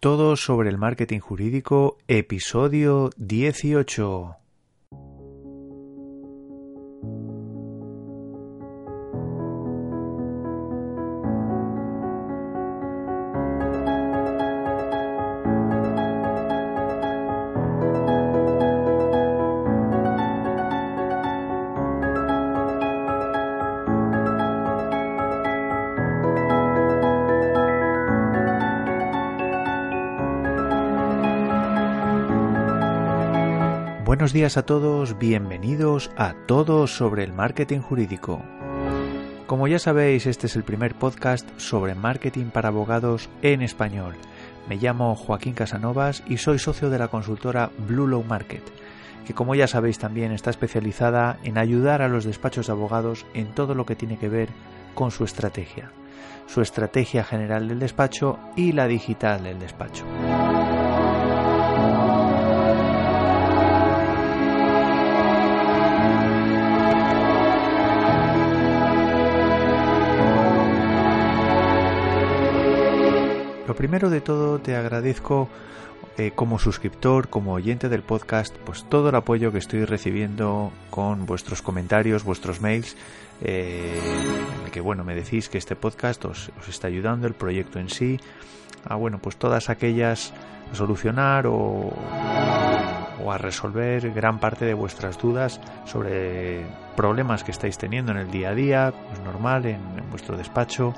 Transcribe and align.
Todo 0.00 0.34
sobre 0.36 0.70
el 0.70 0.78
marketing 0.78 1.18
jurídico, 1.18 1.98
episodio 2.08 3.10
18. 3.18 4.34
Buenos 34.30 34.42
días 34.42 34.56
a 34.58 34.62
todos, 34.64 35.18
bienvenidos 35.18 36.12
a 36.16 36.34
Todos 36.46 36.94
sobre 36.94 37.24
el 37.24 37.32
Marketing 37.32 37.80
Jurídico. 37.80 38.40
Como 39.48 39.66
ya 39.66 39.80
sabéis, 39.80 40.24
este 40.26 40.46
es 40.46 40.54
el 40.54 40.62
primer 40.62 40.94
podcast 40.94 41.48
sobre 41.58 41.96
marketing 41.96 42.50
para 42.50 42.68
abogados 42.68 43.28
en 43.42 43.60
español. 43.60 44.14
Me 44.68 44.76
llamo 44.76 45.16
Joaquín 45.16 45.54
Casanovas 45.54 46.22
y 46.28 46.36
soy 46.36 46.60
socio 46.60 46.90
de 46.90 47.00
la 47.00 47.08
consultora 47.08 47.72
Blue 47.88 48.06
Low 48.06 48.22
Market, 48.22 48.62
que 49.26 49.34
como 49.34 49.56
ya 49.56 49.66
sabéis 49.66 49.98
también 49.98 50.30
está 50.30 50.50
especializada 50.50 51.40
en 51.42 51.58
ayudar 51.58 52.00
a 52.00 52.08
los 52.08 52.24
despachos 52.24 52.68
de 52.68 52.72
abogados 52.72 53.26
en 53.34 53.52
todo 53.52 53.74
lo 53.74 53.84
que 53.84 53.96
tiene 53.96 54.16
que 54.16 54.28
ver 54.28 54.48
con 54.94 55.10
su 55.10 55.24
estrategia, 55.24 55.90
su 56.46 56.60
estrategia 56.60 57.24
general 57.24 57.66
del 57.66 57.80
despacho 57.80 58.38
y 58.54 58.70
la 58.70 58.86
digital 58.86 59.42
del 59.42 59.58
despacho. 59.58 60.04
Lo 73.70 73.76
primero 73.76 74.10
de 74.10 74.20
todo 74.20 74.58
te 74.58 74.74
agradezco 74.74 75.48
eh, 76.18 76.32
como 76.34 76.58
suscriptor, 76.58 77.28
como 77.28 77.52
oyente 77.52 77.88
del 77.88 78.02
podcast, 78.02 78.52
pues 78.64 78.84
todo 78.88 79.10
el 79.10 79.14
apoyo 79.14 79.52
que 79.52 79.58
estoy 79.58 79.84
recibiendo 79.84 80.72
con 80.90 81.24
vuestros 81.24 81.62
comentarios, 81.62 82.24
vuestros 82.24 82.60
mails, 82.60 82.96
eh, 83.42 83.96
en 84.58 84.64
el 84.64 84.72
que 84.72 84.80
bueno 84.80 85.04
me 85.04 85.14
decís 85.14 85.48
que 85.48 85.56
este 85.56 85.76
podcast 85.76 86.24
os, 86.24 86.50
está 86.68 86.88
ayudando, 86.88 87.28
el 87.28 87.34
proyecto 87.34 87.78
en 87.78 87.90
sí, 87.90 88.18
a 88.84 88.96
bueno 88.96 89.20
pues 89.22 89.36
todas 89.36 89.70
aquellas 89.70 90.34
a 90.72 90.74
solucionar 90.74 91.46
o, 91.46 91.94
a 92.10 93.38
resolver 93.38 94.10
gran 94.10 94.40
parte 94.40 94.64
de 94.64 94.74
vuestras 94.74 95.16
dudas 95.16 95.60
sobre 95.84 96.66
problemas 96.96 97.44
que 97.44 97.52
estáis 97.52 97.78
teniendo 97.78 98.10
en 98.10 98.18
el 98.18 98.32
día 98.32 98.48
a 98.48 98.54
día, 98.56 98.92
pues 99.06 99.20
normal 99.20 99.64
en 99.66 100.10
vuestro 100.10 100.36
despacho 100.36 100.92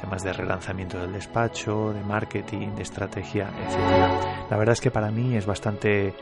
temas 0.00 0.22
de 0.22 0.32
relanzamiento 0.32 0.98
del 0.98 1.12
despacho, 1.12 1.92
de 1.92 2.02
marketing, 2.02 2.68
de 2.76 2.82
estrategia, 2.82 3.48
etc. 3.48 4.48
La 4.50 4.56
verdad 4.56 4.72
es 4.72 4.80
que 4.80 4.90
para 4.90 5.10
mí 5.10 5.36
es 5.36 5.44
bastante, 5.44 6.14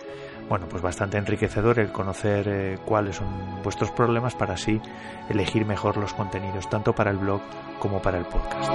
bueno, 0.49 0.67
pues 0.69 0.83
bastante 0.83 1.19
enriquecedor 1.19 1.79
el 1.79 1.93
conocer 1.93 2.49
eh, 2.49 2.79
cuáles 2.85 3.17
son 3.17 3.29
vuestros 3.63 3.91
problemas 3.91 4.35
para 4.35 4.55
así 4.55 4.81
elegir 5.29 5.67
mejor 5.67 5.97
los 5.99 6.15
contenidos, 6.15 6.69
tanto 6.69 6.95
para 6.95 7.11
el 7.11 7.19
blog 7.19 7.43
como 7.79 8.01
para 8.01 8.19
el 8.19 8.25
podcast. 8.25 8.73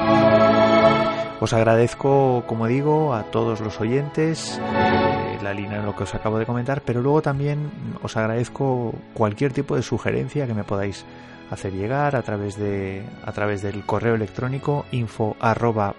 Os 1.41 1.53
agradezco, 1.53 2.43
como 2.45 2.67
digo, 2.67 3.15
a 3.15 3.23
todos 3.23 3.61
los 3.61 3.81
oyentes 3.81 4.61
eh, 4.61 5.39
la 5.41 5.53
línea 5.53 5.79
en 5.79 5.85
lo 5.87 5.95
que 5.95 6.03
os 6.03 6.13
acabo 6.13 6.37
de 6.37 6.45
comentar, 6.45 6.83
pero 6.83 7.01
luego 7.01 7.23
también 7.23 7.71
os 8.03 8.15
agradezco 8.15 8.93
cualquier 9.15 9.51
tipo 9.51 9.75
de 9.75 9.81
sugerencia 9.81 10.45
que 10.45 10.53
me 10.53 10.63
podáis 10.63 11.03
hacer 11.51 11.73
llegar 11.73 12.15
a 12.15 12.21
través 12.23 12.57
de 12.57 13.03
a 13.23 13.31
través 13.33 13.61
del 13.61 13.85
correo 13.85 14.15
electrónico 14.15 14.85
info 14.91 15.35
arroba 15.39 15.93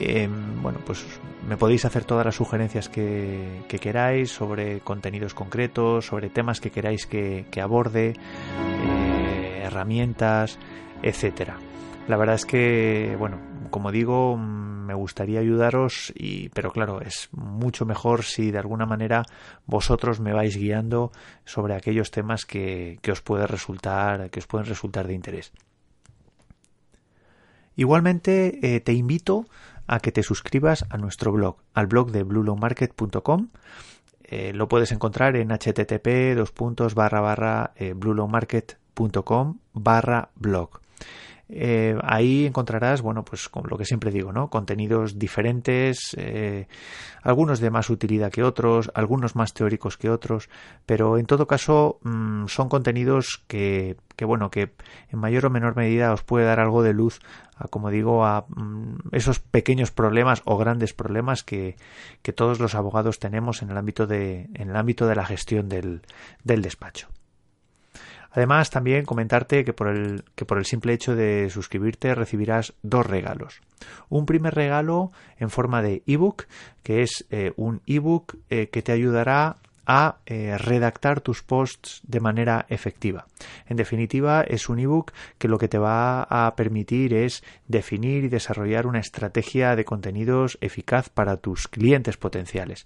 em, 0.00 0.62
bueno, 0.62 0.80
pues 0.84 1.04
me 1.48 1.56
podéis 1.56 1.84
hacer 1.84 2.04
todas 2.04 2.26
las 2.26 2.34
sugerencias 2.34 2.88
que, 2.88 3.62
queráis 3.80 4.30
sobre 4.30 4.80
contenidos 4.80 5.32
concretos, 5.32 6.06
sobre 6.06 6.28
temas 6.28 6.60
que 6.60 6.70
queráis 6.70 7.06
que, 7.06 7.46
aborde, 7.60 8.14
eh, 8.84 9.62
herramientas, 9.64 10.58
etcétera. 11.02 11.56
La 12.08 12.16
verdad 12.16 12.36
es 12.36 12.46
que, 12.46 13.16
bueno, 13.18 13.38
como 13.70 13.92
digo, 13.92 14.38
me 14.38 14.94
gustaría 14.94 15.40
ayudaros, 15.40 16.10
y, 16.16 16.48
pero 16.48 16.72
claro, 16.72 17.02
es 17.02 17.28
mucho 17.32 17.84
mejor 17.84 18.24
si 18.24 18.50
de 18.50 18.56
alguna 18.56 18.86
manera 18.86 19.24
vosotros 19.66 20.18
me 20.18 20.32
vais 20.32 20.56
guiando 20.56 21.12
sobre 21.44 21.74
aquellos 21.74 22.10
temas 22.10 22.46
que, 22.46 22.98
os 23.12 23.20
puede 23.20 23.46
resultar, 23.46 24.30
que 24.30 24.40
os 24.40 24.46
pueden 24.46 24.66
resultar 24.66 25.06
de 25.06 25.12
interés. 25.12 25.52
Igualmente 27.76 28.58
eh, 28.62 28.80
te 28.80 28.94
invito 28.94 29.44
a 29.86 30.00
que 30.00 30.10
te 30.10 30.22
suscribas 30.22 30.86
a 30.88 30.96
nuestro 30.96 31.30
blog, 31.30 31.58
al 31.74 31.88
blog 31.88 32.10
de 32.10 32.22
bluelowmarket.com. 32.22 33.48
Eh, 34.24 34.52
lo 34.54 34.66
puedes 34.66 34.92
encontrar 34.92 35.36
en 35.36 35.50
http 35.50 36.34
barra 36.94 37.72
eh, 37.76 37.94
barra 39.74 40.30
blog. 40.36 40.80
Eh, 41.50 41.96
ahí 42.02 42.44
encontrarás, 42.44 43.00
bueno, 43.00 43.24
pues 43.24 43.48
con 43.48 43.64
lo 43.68 43.78
que 43.78 43.86
siempre 43.86 44.10
digo, 44.10 44.32
¿no? 44.32 44.50
Contenidos 44.50 45.18
diferentes, 45.18 46.14
eh, 46.18 46.68
algunos 47.22 47.60
de 47.60 47.70
más 47.70 47.88
utilidad 47.88 48.30
que 48.30 48.42
otros, 48.42 48.90
algunos 48.94 49.34
más 49.34 49.54
teóricos 49.54 49.96
que 49.96 50.10
otros, 50.10 50.50
pero 50.84 51.16
en 51.16 51.24
todo 51.24 51.46
caso 51.46 52.00
mm, 52.02 52.46
son 52.48 52.68
contenidos 52.68 53.44
que, 53.48 53.96
que, 54.14 54.26
bueno, 54.26 54.50
que 54.50 54.74
en 55.10 55.18
mayor 55.18 55.46
o 55.46 55.50
menor 55.50 55.74
medida 55.74 56.12
os 56.12 56.22
puede 56.22 56.44
dar 56.44 56.60
algo 56.60 56.82
de 56.82 56.92
luz 56.92 57.20
a, 57.56 57.68
como 57.68 57.90
digo, 57.90 58.26
a 58.26 58.44
mm, 58.48 59.08
esos 59.12 59.38
pequeños 59.40 59.90
problemas 59.90 60.42
o 60.44 60.58
grandes 60.58 60.92
problemas 60.92 61.44
que, 61.44 61.76
que 62.22 62.34
todos 62.34 62.60
los 62.60 62.74
abogados 62.74 63.18
tenemos 63.18 63.62
en 63.62 63.70
el 63.70 63.78
ámbito 63.78 64.06
de, 64.06 64.50
en 64.54 64.68
el 64.68 64.76
ámbito 64.76 65.06
de 65.06 65.16
la 65.16 65.24
gestión 65.24 65.70
del, 65.70 66.02
del 66.44 66.60
despacho. 66.60 67.08
Además, 68.30 68.70
también 68.70 69.04
comentarte 69.04 69.64
que 69.64 69.72
por 69.72 69.88
el, 69.88 70.24
que 70.34 70.44
por 70.44 70.58
el 70.58 70.66
simple 70.66 70.92
hecho 70.92 71.16
de 71.16 71.48
suscribirte 71.50 72.14
recibirás 72.14 72.74
dos 72.82 73.06
regalos. 73.06 73.60
Un 74.08 74.26
primer 74.26 74.54
regalo 74.54 75.12
en 75.38 75.50
forma 75.50 75.82
de 75.82 76.02
ebook, 76.06 76.44
que 76.82 77.02
es 77.02 77.26
eh, 77.30 77.52
un 77.56 77.80
ebook 77.86 78.36
eh, 78.50 78.68
que 78.68 78.82
te 78.82 78.92
ayudará 78.92 79.56
a 79.88 80.18
eh, 80.26 80.56
redactar 80.58 81.22
tus 81.22 81.42
posts 81.42 82.02
de 82.06 82.20
manera 82.20 82.66
efectiva. 82.68 83.26
En 83.66 83.78
definitiva, 83.78 84.42
es 84.42 84.68
un 84.68 84.78
ebook 84.78 85.12
que 85.38 85.48
lo 85.48 85.56
que 85.56 85.66
te 85.66 85.78
va 85.78 86.22
a 86.24 86.54
permitir 86.56 87.14
es 87.14 87.42
definir 87.66 88.24
y 88.24 88.28
desarrollar 88.28 88.86
una 88.86 89.00
estrategia 89.00 89.74
de 89.76 89.86
contenidos 89.86 90.58
eficaz 90.60 91.08
para 91.08 91.38
tus 91.38 91.68
clientes 91.68 92.18
potenciales. 92.18 92.84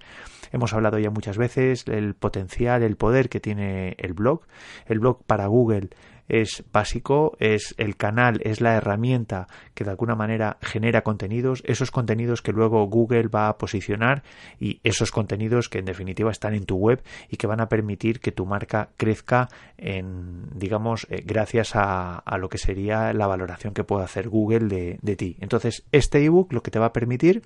Hemos 0.52 0.74
hablado 0.74 0.98
ya 1.00 1.10
muchas 1.10 1.36
veces 1.36 1.84
del 1.84 2.14
potencial, 2.14 2.84
el 2.84 2.96
poder 2.96 3.28
que 3.28 3.40
tiene 3.40 3.96
el 3.98 4.12
blog. 4.12 4.42
El 4.86 5.00
blog 5.00 5.24
para 5.24 5.46
Google 5.46 5.88
es 6.32 6.64
básico, 6.72 7.36
es 7.40 7.74
el 7.76 7.96
canal, 7.96 8.40
es 8.42 8.62
la 8.62 8.74
herramienta 8.74 9.48
que 9.74 9.84
de 9.84 9.90
alguna 9.90 10.14
manera 10.14 10.56
genera 10.62 11.02
contenidos, 11.02 11.62
esos 11.66 11.90
contenidos 11.90 12.40
que 12.40 12.52
luego 12.52 12.86
Google 12.86 13.28
va 13.28 13.48
a 13.48 13.58
posicionar 13.58 14.22
y 14.58 14.80
esos 14.82 15.10
contenidos 15.10 15.68
que 15.68 15.78
en 15.80 15.84
definitiva 15.84 16.30
están 16.30 16.54
en 16.54 16.64
tu 16.64 16.76
web 16.76 17.02
y 17.28 17.36
que 17.36 17.46
van 17.46 17.60
a 17.60 17.68
permitir 17.68 18.20
que 18.20 18.32
tu 18.32 18.46
marca 18.46 18.88
crezca 18.96 19.50
en, 19.76 20.46
digamos, 20.54 21.06
eh, 21.10 21.22
gracias 21.24 21.72
a, 21.74 22.22
lo 22.38 22.48
que 22.48 22.56
sería 22.56 23.12
la 23.12 23.26
valoración 23.26 23.74
que 23.74 23.84
pueda 23.84 24.04
hacer 24.04 24.30
Google 24.30 24.68
de, 24.68 24.98
de 25.02 25.16
ti. 25.16 25.36
Entonces, 25.40 25.84
este 25.92 26.24
ebook 26.24 26.50
lo 26.54 26.62
que 26.62 26.70
te 26.70 26.78
va 26.78 26.86
a 26.86 26.92
permitir 26.94 27.42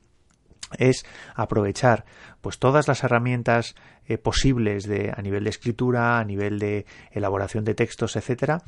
es 0.79 1.07
aprovechar 1.35 2.05
pues 2.41 2.59
todas 2.59 2.89
las 2.89 3.03
herramientas 3.05 3.75
eh, 4.07 4.19
posibles 4.19 4.87
de 4.87 5.13
a 5.17 5.23
nivel 5.23 5.45
de 5.45 5.51
escritura, 5.51 6.19
a 6.19 6.25
nivel 6.25 6.59
de 6.59 6.87
elaboración 7.11 7.65
de 7.65 7.75
textos, 7.75 8.17
etcétera, 8.17 8.63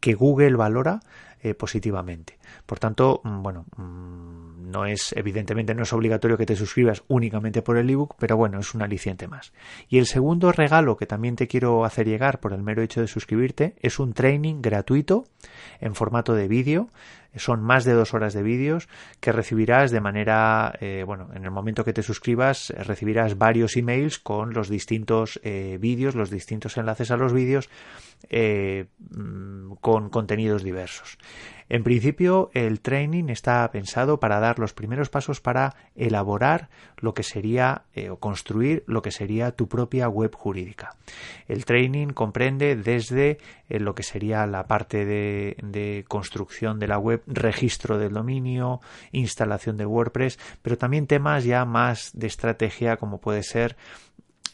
que 0.00 0.14
Google 0.14 0.56
valora 0.56 1.00
eh, 1.44 1.54
positivamente. 1.54 2.38
Por 2.66 2.78
tanto, 2.78 3.20
mm, 3.24 3.42
bueno, 3.42 3.66
mm, 3.76 4.70
no 4.70 4.86
es 4.86 5.12
evidentemente 5.16 5.74
no 5.74 5.82
es 5.82 5.92
obligatorio 5.92 6.36
que 6.36 6.46
te 6.46 6.56
suscribas 6.56 7.02
únicamente 7.08 7.62
por 7.62 7.76
el 7.76 7.90
ebook, 7.90 8.14
pero 8.18 8.36
bueno, 8.36 8.60
es 8.60 8.74
un 8.74 8.82
aliciente 8.82 9.26
más. 9.28 9.52
Y 9.88 9.98
el 9.98 10.06
segundo 10.06 10.52
regalo 10.52 10.96
que 10.96 11.06
también 11.06 11.34
te 11.34 11.48
quiero 11.48 11.84
hacer 11.84 12.06
llegar 12.06 12.38
por 12.38 12.52
el 12.52 12.62
mero 12.62 12.82
hecho 12.82 13.00
de 13.00 13.08
suscribirte 13.08 13.74
es 13.80 13.98
un 13.98 14.12
training 14.12 14.62
gratuito 14.62 15.24
en 15.80 15.94
formato 15.94 16.34
de 16.34 16.48
vídeo 16.48 16.90
son 17.36 17.62
más 17.62 17.84
de 17.84 17.92
dos 17.92 18.14
horas 18.14 18.34
de 18.34 18.42
vídeos 18.42 18.88
que 19.20 19.32
recibirás 19.32 19.90
de 19.90 20.00
manera, 20.00 20.76
eh, 20.80 21.04
bueno, 21.06 21.28
en 21.34 21.44
el 21.44 21.50
momento 21.50 21.84
que 21.84 21.92
te 21.92 22.02
suscribas 22.02 22.70
recibirás 22.70 23.38
varios 23.38 23.76
emails 23.76 24.18
con 24.18 24.52
los 24.52 24.68
distintos 24.68 25.40
eh, 25.42 25.78
vídeos, 25.80 26.14
los 26.14 26.30
distintos 26.30 26.76
enlaces 26.76 27.10
a 27.10 27.16
los 27.16 27.32
vídeos 27.32 27.68
eh, 28.28 28.86
mm, 29.10 29.74
con 29.80 30.10
contenidos 30.10 30.62
diversos. 30.62 31.18
En 31.68 31.82
principio, 31.82 32.50
el 32.54 32.80
training 32.80 33.28
está 33.28 33.70
pensado 33.70 34.20
para 34.20 34.40
dar 34.40 34.58
los 34.58 34.72
primeros 34.72 35.08
pasos 35.08 35.40
para 35.40 35.74
elaborar 35.94 36.68
lo 36.98 37.14
que 37.14 37.22
sería 37.22 37.82
eh, 37.94 38.10
o 38.10 38.18
construir 38.18 38.84
lo 38.86 39.02
que 39.02 39.10
sería 39.10 39.52
tu 39.52 39.68
propia 39.68 40.08
web 40.08 40.34
jurídica. 40.34 40.96
El 41.48 41.64
training 41.64 42.08
comprende 42.08 42.76
desde 42.76 43.38
eh, 43.68 43.80
lo 43.80 43.94
que 43.94 44.02
sería 44.02 44.46
la 44.46 44.66
parte 44.66 45.04
de, 45.04 46.04
construcción 46.08 46.78
de 46.78 46.88
la 46.88 46.98
web, 46.98 47.22
registro 47.26 47.98
del 47.98 48.12
dominio, 48.12 48.80
instalación 49.12 49.76
de 49.76 49.86
WordPress, 49.86 50.38
pero 50.62 50.78
también 50.78 51.06
temas 51.06 51.44
ya 51.44 51.64
más 51.64 52.10
de 52.14 52.26
estrategia 52.26 52.96
como 52.96 53.18
puede 53.18 53.42
ser 53.42 53.76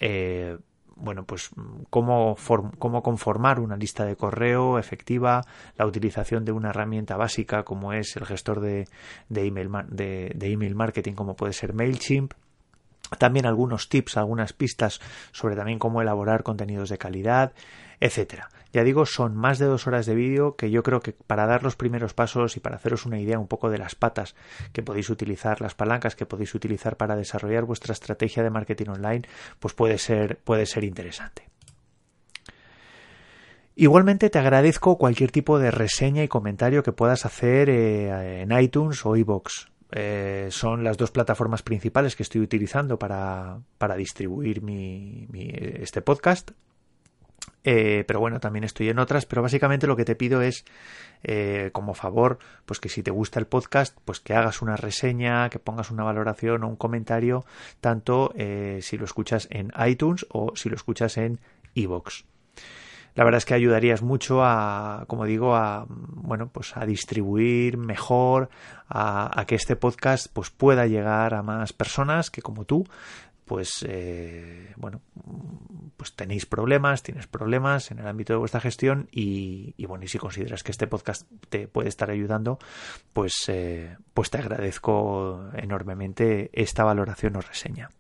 eh, 0.01 0.59
bueno, 0.99 1.25
pues 1.25 1.51
cómo, 1.91 2.37
cómo 2.79 3.03
conformar 3.03 3.61
una 3.61 3.77
lista 3.77 4.05
de 4.05 4.17
correo 4.17 4.79
efectiva, 4.79 5.43
la 5.77 5.87
utilización 5.87 6.45
de 6.45 6.53
una 6.53 6.71
herramienta 6.71 7.17
básica 7.17 7.63
como 7.63 7.93
es 7.93 8.17
el 8.17 8.27
gestor 8.27 8.61
de, 8.61 8.87
de, 9.29 9.47
email, 9.47 9.71
de, 9.89 10.33
de 10.35 10.53
email 10.53 10.75
marketing 10.75 11.15
como 11.15 11.37
puede 11.37 11.53
ser 11.53 11.75
MailChimp, 11.75 12.33
también 13.19 13.47
algunos 13.47 13.89
tips, 13.89 14.17
algunas 14.17 14.53
pistas 14.53 15.01
sobre 15.33 15.57
también 15.57 15.79
cómo 15.79 16.03
elaborar 16.03 16.43
contenidos 16.43 16.91
de 16.91 16.99
calidad, 16.99 17.53
etcétera. 18.01 18.49
Ya 18.73 18.85
digo, 18.85 19.07
son 19.07 19.35
más 19.35 19.59
de 19.59 19.67
dos 19.67 19.87
horas 19.87 20.05
de 20.05 20.15
vídeo 20.15 20.57
que 20.57 20.71
yo 20.71 20.83
creo 20.83 21.01
que 21.01 21.13
para 21.13 21.47
dar 21.47 21.63
los 21.63 21.77
primeros 21.77 22.13
pasos 22.13 22.57
y 22.57 22.61
para 22.61 22.77
haceros 22.77 23.07
una 23.07 23.19
idea 23.19 23.39
un 23.39 23.49
poco 23.49 23.71
de 23.71 23.79
las 23.79 23.95
patas 23.95 24.35
que 24.73 24.83
podéis 24.83 25.09
utilizar, 25.09 25.61
las 25.61 25.75
palancas 25.75 26.15
que 26.15 26.27
podéis 26.27 26.55
utilizar 26.55 26.97
para 26.97 27.17
desarrollar 27.17 27.65
vuestra 27.65 27.93
estrategia 27.93 28.43
de 28.43 28.51
marketing 28.51 28.89
online, 28.89 29.23
pues 29.59 29.73
puede 29.73 29.97
ser, 29.97 30.39
puede 30.39 30.67
ser 30.67 30.85
interesante. 30.85 31.49
Igualmente 33.75 34.29
te 34.29 34.41
agradezco 34.41 34.99
cualquier 34.99 35.31
tipo 35.31 35.59
de 35.61 35.71
reseña 35.71 36.25
y 36.25 36.29
comentario 36.29 36.83
que 36.83 36.93
puedas 36.93 37.25
hacer 37.25 37.71
eh, 37.71 38.43
en 38.43 38.51
iTunes 38.61 39.07
o 39.07 39.15
iBox. 39.17 39.69
Eh, 39.93 40.49
son 40.51 40.85
las 40.85 40.97
dos 40.97 41.11
plataformas 41.13 41.63
principales 41.63 42.17
que 42.17 42.25
estoy 42.25 42.41
utilizando 42.41 42.99
para, 42.99 43.61
para 43.79 43.95
distribuir 43.95 44.63
mi, 44.63 45.29
este 45.33 46.03
podcast. 46.03 46.51
Eh, 47.65 48.05
pero 48.07 48.21
bueno, 48.21 48.41
también 48.41 48.65
estoy 48.65 48.89
en 48.89 48.99
otras, 48.99 49.27
pero 49.27 49.43
básicamente 49.43 49.87
lo 49.87 49.97
que 49.97 50.05
te 50.05 50.15
pido 50.15 50.43
es, 50.43 50.65
eh, 51.23 51.71
como 51.73 51.95
favor, 51.95 52.39
pues 52.65 52.81
que 52.81 52.89
si 52.89 53.03
te 53.03 53.11
gusta 53.11 53.41
el 53.41 53.47
podcast, 53.47 53.97
pues 54.05 54.21
que 54.21 54.35
hagas 54.35 54.63
una 54.63 54.77
reseña, 54.77 55.51
que 55.51 55.59
pongas 55.59 55.91
una 55.91 56.05
valoración 56.05 56.65
o 56.65 56.69
un 56.69 56.77
comentario, 56.77 57.45
tanto 57.81 58.33
si 58.81 58.97
lo 58.97 59.05
escuchas 59.05 59.49
en 59.51 59.73
iTunes 59.87 60.27
o 60.31 60.57
si 60.57 60.69
lo 60.69 60.77
escuchas 60.77 61.19
en 61.19 61.41
iVoox. 61.75 62.25
La 63.19 63.25
verdad 63.25 63.39
es 63.39 63.47
que 63.47 63.55
ayudarías 63.55 64.01
mucho 64.01 64.45
a, 64.45 65.05
como 65.09 65.25
digo, 65.25 65.57
a 65.57 65.87
bueno, 65.89 66.51
pues 66.53 66.77
a 66.77 66.87
distribuir 66.87 67.77
mejor, 67.77 68.49
a, 68.89 69.45
que 69.45 69.57
este 69.57 69.75
podcast 69.75 70.29
pues 70.33 70.51
pueda 70.51 70.87
llegar 70.87 71.35
a 71.35 71.43
más 71.43 71.73
personas 71.73 72.31
que 72.31 72.43
como 72.43 72.65
tú, 72.65 72.87
pues 73.49 73.85
eh, 73.89 74.73
bueno, 74.77 75.01
pues 75.97 76.15
tenéis 76.15 76.47
problemas, 76.47 77.03
tienes 77.03 77.27
problemas 77.27 77.91
en 77.91 77.99
el 77.99 78.07
ámbito 78.07 78.35
de 78.35 78.39
vuestra 78.39 78.61
gestión 78.61 79.09
y, 79.11 79.75
bueno, 79.87 80.05
y 80.05 80.09
si 80.09 80.19
consideras 80.19 80.63
que 80.63 80.71
este 80.71 80.87
podcast 80.87 81.27
te 81.49 81.67
puede 81.67 81.89
estar 81.89 82.11
ayudando, 82.11 82.59
pues, 83.13 83.35
eh, 83.49 83.97
pues 84.15 84.31
te 84.31 84.39
agradezco 84.39 85.51
enormemente 85.55 86.51
esta 86.53 86.85
valoración 86.85 87.35
o 87.37 87.41
reseña. 87.41 87.91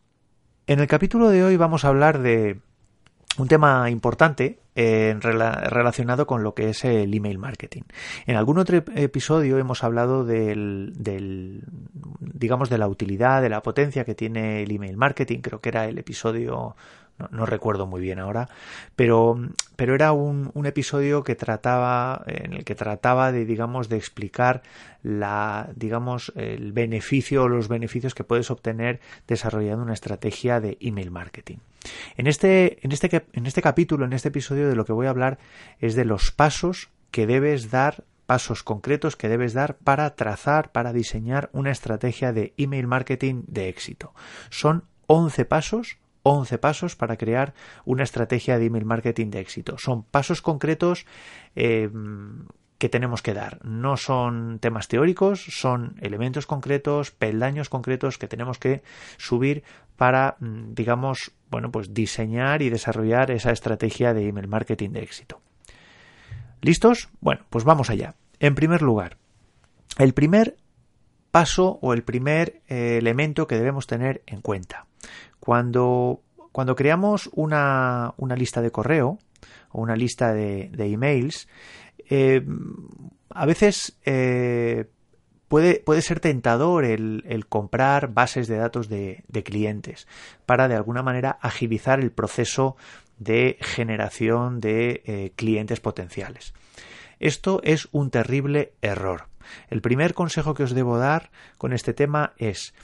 En 0.68 0.80
el 0.80 0.86
capítulo 0.86 1.30
de 1.30 1.42
hoy 1.42 1.56
vamos 1.56 1.84
a 1.84 1.88
hablar 1.88 2.20
de 2.20 2.60
un 3.38 3.49
tema 3.49 3.88
importante 3.90 4.58
eh, 4.75 5.17
relacionado 5.20 6.26
con 6.26 6.43
lo 6.43 6.55
que 6.55 6.70
es 6.70 6.85
el 6.85 7.12
email 7.14 7.38
marketing. 7.38 7.82
En 8.26 8.37
algún 8.37 8.58
otro 8.58 8.76
episodio 8.94 9.58
hemos 9.58 9.82
hablado 9.82 10.25
del, 10.25 10.93
del, 10.96 11.62
digamos, 12.20 12.69
de 12.70 12.79
la 12.79 12.88
utilidad, 12.88 13.43
de 13.43 13.49
la 13.49 13.62
potencia 13.62 14.05
que 14.05 14.14
tiene 14.14 14.62
el 14.62 14.70
email 14.70 14.96
marketing. 14.96 15.40
Creo 15.40 15.61
que 15.61 15.70
era 15.70 15.87
el 15.87 15.99
episodio 15.99 16.76
no, 17.31 17.47
recuerdo 17.47 17.87
muy 17.87 18.00
bien 18.00 18.19
ahora, 18.19 18.49
pero, 18.97 19.37
pero 19.76 19.94
era 19.94 20.12
un, 20.12 20.50
un, 20.55 20.67
episodio 20.67 21.25
que 21.25 21.35
trataba, 21.35 22.23
en 22.26 22.53
el 22.53 22.65
que 22.65 22.75
trataba 22.75 23.32
de, 23.32 23.44
digamos, 23.44 23.88
de 23.88 23.97
explicar 23.97 24.62
la, 25.03 25.70
digamos, 25.75 26.32
el 26.37 26.73
beneficio 26.73 27.44
o 27.44 27.49
los 27.49 27.69
beneficios 27.69 28.15
que 28.15 28.25
puedes 28.25 28.50
obtener 28.50 29.00
desarrollando 29.26 29.82
una 29.82 29.94
estrategia 29.94 30.61
de 30.61 30.76
email 30.81 31.11
marketing. 31.11 31.59
En 32.17 32.26
este, 32.26 32.79
en 32.85 32.93
este, 32.93 33.26
en 33.32 33.47
este 33.47 33.62
capítulo, 33.62 34.05
en 34.05 34.12
este 34.12 34.29
episodio, 34.29 34.69
de 34.69 34.76
lo 34.76 34.85
que 34.85 34.93
voy 34.93 35.06
a 35.06 35.11
hablar 35.11 35.38
es 35.81 35.94
de 35.94 36.05
los 36.05 36.31
pasos 36.31 36.91
que 37.11 37.26
debes 37.26 37.70
dar 37.70 38.05
pasos 38.26 38.62
concretos 38.62 39.17
que 39.17 39.31
debes 39.31 39.55
dar 39.55 39.79
para 39.79 40.15
trazar, 40.15 40.70
para 40.70 40.93
diseñar 40.93 41.49
una 41.55 41.70
estrategia 41.70 42.31
de 42.31 42.53
email 42.59 42.87
marketing 42.87 43.44
de 43.47 43.70
éxito. 43.70 44.12
Son 44.50 44.85
11 45.06 45.47
pasos 45.47 45.97
11 46.34 46.58
pasos 46.58 46.96
para 46.96 47.16
crear 47.16 47.54
una 47.84 48.02
estrategia 48.02 48.58
de 48.58 48.66
email 48.66 48.84
marketing 48.84 49.30
de 49.30 49.40
éxito. 49.40 49.78
Son 49.78 50.02
pasos 50.02 50.42
concretos 50.42 51.06
eh, 51.56 51.90
que 52.78 52.88
tenemos 52.88 53.22
que 53.22 53.34
dar. 53.34 53.58
No 53.64 53.96
son 53.96 54.58
temas 54.60 54.88
teóricos, 54.88 55.44
son 55.50 55.96
elementos 56.00 56.46
concretos, 56.46 57.10
peldaños 57.10 57.69
concretos 57.69 58.19
que 58.19 58.28
tenemos 58.28 58.58
que 58.58 58.82
subir 59.16 59.64
para, 59.96 60.36
mm, 60.38 60.75
digamos, 60.75 61.32
bueno, 61.50 61.70
pues 61.72 61.92
diseñar 61.92 62.62
y 62.62 62.70
desarrollar 62.70 63.31
esa 63.31 63.50
estrategia 63.50 64.14
de 64.14 64.28
email 64.28 64.48
marketing 64.48 64.90
de 64.90 65.02
éxito. 65.02 65.40
¿Listos? 66.60 67.08
Bueno, 67.20 67.44
pues 67.50 67.64
vamos 67.64 67.90
allá. 67.90 68.14
En 68.38 68.54
primer 68.54 68.82
lugar, 68.82 69.16
el 69.98 70.14
primer 70.14 70.56
paso 71.31 71.78
o 71.82 71.92
el 71.92 72.04
primer 72.04 72.62
eh, 72.69 72.98
elemento 72.98 73.46
que 73.46 73.56
debemos 73.56 73.86
tener 73.86 74.22
en 74.26 74.40
cuenta. 74.40 74.88
Cuando, 75.40 76.23
cuando 76.52 76.75
creamos 76.75 77.31
una, 77.32 78.14
una, 78.17 78.37
lista 78.37 78.61
de 78.61 78.70
correo 78.70 79.19
o 79.70 79.81
una 79.81 79.96
lista 79.96 80.32
de, 80.32 80.70
emails, 80.76 81.49
eh, 82.11 82.44
a 83.31 83.46
veces 83.46 83.99
eh, 84.05 84.87
puede, 85.49 85.81
puede, 85.81 86.02
ser 86.02 86.20
tentador 86.20 86.85
el, 86.85 87.46
comprar 87.49 88.12
bases 88.12 88.49
de 88.49 88.56
datos 88.56 88.88
de, 88.88 89.25
clientes 89.44 90.06
para 90.46 90.69
de 90.69 90.75
alguna 90.75 91.02
manera 91.02 91.38
agilizar 91.41 92.00
el 92.00 92.11
proceso 92.11 92.76
de 93.19 93.58
generación 93.61 94.61
de 94.61 95.32
clientes 95.37 95.81
potenciales. 95.81 96.55
Esto 97.20 97.61
es 97.64 97.88
un 97.93 98.11
terrible 98.11 98.73
error. 98.81 99.26
El 99.70 99.81
primer 99.81 100.14
consejo 100.14 100.55
que 100.55 100.62
os 100.62 100.75
debo 100.75 100.99
dar 100.99 101.31
con 101.56 101.73
este 101.73 101.94
tema 101.94 102.32
es 102.38 102.75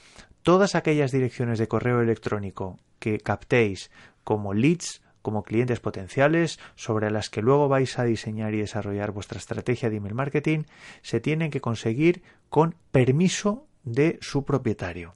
todas 0.44 0.75
aquellas 0.75 1.11
direcciones 1.11 1.58
de 1.58 1.67
correo 1.67 2.00
electrónico 2.00 2.78
que 3.00 3.19
captéis 3.19 3.90
como 4.23 4.54
leads, 4.54 5.02
como 5.23 5.42
clientes 5.42 5.80
potenciales, 5.80 6.61
sobre 6.76 7.11
las 7.11 7.30
que 7.30 7.40
luego 7.42 7.66
vais 7.66 7.99
a 7.99 8.04
diseñar 8.04 8.54
y 8.54 8.59
desarrollar 8.59 9.11
vuestra 9.11 9.38
estrategia 9.38 9.88
de 9.88 9.97
email 9.97 10.14
marketing, 10.14 10.64
se 11.00 11.19
tienen 11.19 11.50
que 11.50 11.62
conseguir 11.62 12.23
con 12.50 12.76
permiso 12.92 13.66
de 13.85 14.19
su 14.21 14.45
propietario. 14.45 15.14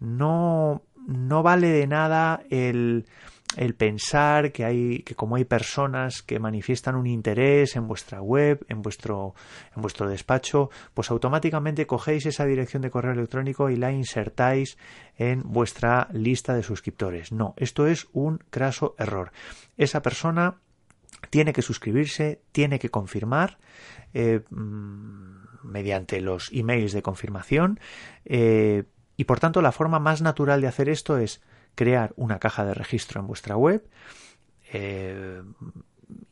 No, 0.00 0.82
no 1.06 1.42
vale 1.42 1.68
de 1.68 1.86
nada 1.86 2.42
el 2.48 3.04
el 3.56 3.74
pensar 3.74 4.52
que 4.52 4.64
hay 4.64 5.02
que 5.02 5.14
como 5.14 5.36
hay 5.36 5.44
personas 5.44 6.22
que 6.22 6.38
manifiestan 6.38 6.96
un 6.96 7.06
interés 7.06 7.76
en 7.76 7.86
vuestra 7.86 8.20
web, 8.20 8.64
en 8.68 8.82
vuestro 8.82 9.34
en 9.74 9.82
vuestro 9.82 10.08
despacho, 10.08 10.70
pues 10.94 11.10
automáticamente 11.10 11.86
cogéis 11.86 12.26
esa 12.26 12.44
dirección 12.44 12.82
de 12.82 12.90
correo 12.90 13.12
electrónico 13.12 13.70
y 13.70 13.76
la 13.76 13.92
insertáis 13.92 14.78
en 15.16 15.42
vuestra 15.44 16.08
lista 16.12 16.54
de 16.54 16.62
suscriptores. 16.62 17.32
No, 17.32 17.54
esto 17.56 17.86
es 17.86 18.08
un 18.12 18.38
craso 18.50 18.94
error. 18.98 19.32
Esa 19.76 20.02
persona 20.02 20.56
tiene 21.30 21.52
que 21.52 21.62
suscribirse, 21.62 22.40
tiene 22.52 22.78
que 22.78 22.90
confirmar 22.90 23.58
eh, 24.12 24.40
mm, 24.50 25.44
mediante 25.64 26.20
los 26.20 26.50
emails 26.52 26.92
de 26.92 27.02
confirmación 27.02 27.80
eh, 28.24 28.84
y 29.16 29.24
por 29.24 29.40
tanto 29.40 29.62
la 29.62 29.72
forma 29.72 29.98
más 29.98 30.22
natural 30.22 30.60
de 30.60 30.68
hacer 30.68 30.88
esto 30.88 31.18
es 31.18 31.40
crear 31.74 32.12
una 32.16 32.38
caja 32.38 32.64
de 32.64 32.74
registro 32.74 33.20
en 33.20 33.26
vuestra 33.26 33.56
web 33.56 33.84
eh, 34.72 35.42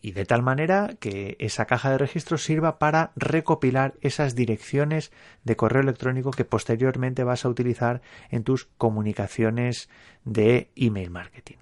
y 0.01 0.13
de 0.13 0.25
tal 0.25 0.43
manera 0.43 0.95
que 1.01 1.37
esa 1.39 1.67
caja 1.67 1.91
de 1.91 1.99
registro 1.99 2.39
sirva 2.39 2.79
para 2.79 3.13
recopilar 3.17 3.95
esas 4.01 4.35
direcciones 4.35 5.13
de 5.45 5.57
correo 5.57 5.83
electrónico 5.83 6.31
que 6.31 6.45
posteriormente 6.45 7.25
vas 7.25 7.45
a 7.45 7.49
utilizar 7.49 8.03
en 8.31 8.45
tus 8.45 8.67
comunicaciones 8.77 9.89
de 10.25 10.71
email 10.77 11.11
marketing. 11.11 11.57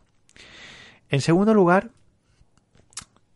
En 1.08 1.20
segundo 1.20 1.54
lugar, 1.54 1.90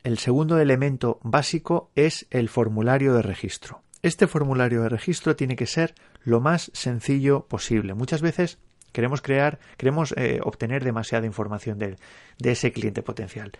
el 0.04 0.18
segundo 0.18 0.58
elemento 0.58 1.18
básico 1.22 1.90
es 1.94 2.26
el 2.30 2.48
formulario 2.48 3.14
de 3.14 3.22
registro. 3.22 3.82
Este 4.02 4.26
formulario 4.26 4.82
de 4.82 4.90
registro 4.90 5.34
tiene 5.34 5.56
que 5.56 5.66
ser 5.66 5.94
lo 6.22 6.40
más 6.40 6.70
sencillo 6.74 7.46
posible. 7.46 7.94
Muchas 7.94 8.20
veces 8.20 8.58
Queremos 8.94 9.22
crear, 9.22 9.58
queremos 9.76 10.14
eh, 10.16 10.38
obtener 10.40 10.84
demasiada 10.84 11.26
información 11.26 11.80
de, 11.80 11.96
de 12.38 12.52
ese 12.52 12.72
cliente 12.72 13.02
potencial. 13.02 13.50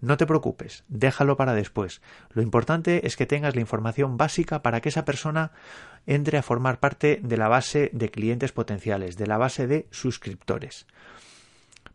No 0.00 0.16
te 0.16 0.26
preocupes, 0.26 0.82
déjalo 0.88 1.36
para 1.36 1.54
después. 1.54 2.02
Lo 2.32 2.42
importante 2.42 3.06
es 3.06 3.16
que 3.16 3.24
tengas 3.24 3.54
la 3.54 3.60
información 3.60 4.16
básica 4.16 4.62
para 4.62 4.80
que 4.80 4.88
esa 4.88 5.04
persona 5.04 5.52
entre 6.06 6.38
a 6.38 6.42
formar 6.42 6.80
parte 6.80 7.20
de 7.22 7.36
la 7.36 7.46
base 7.46 7.90
de 7.92 8.10
clientes 8.10 8.50
potenciales, 8.50 9.16
de 9.16 9.28
la 9.28 9.38
base 9.38 9.68
de 9.68 9.86
suscriptores. 9.92 10.86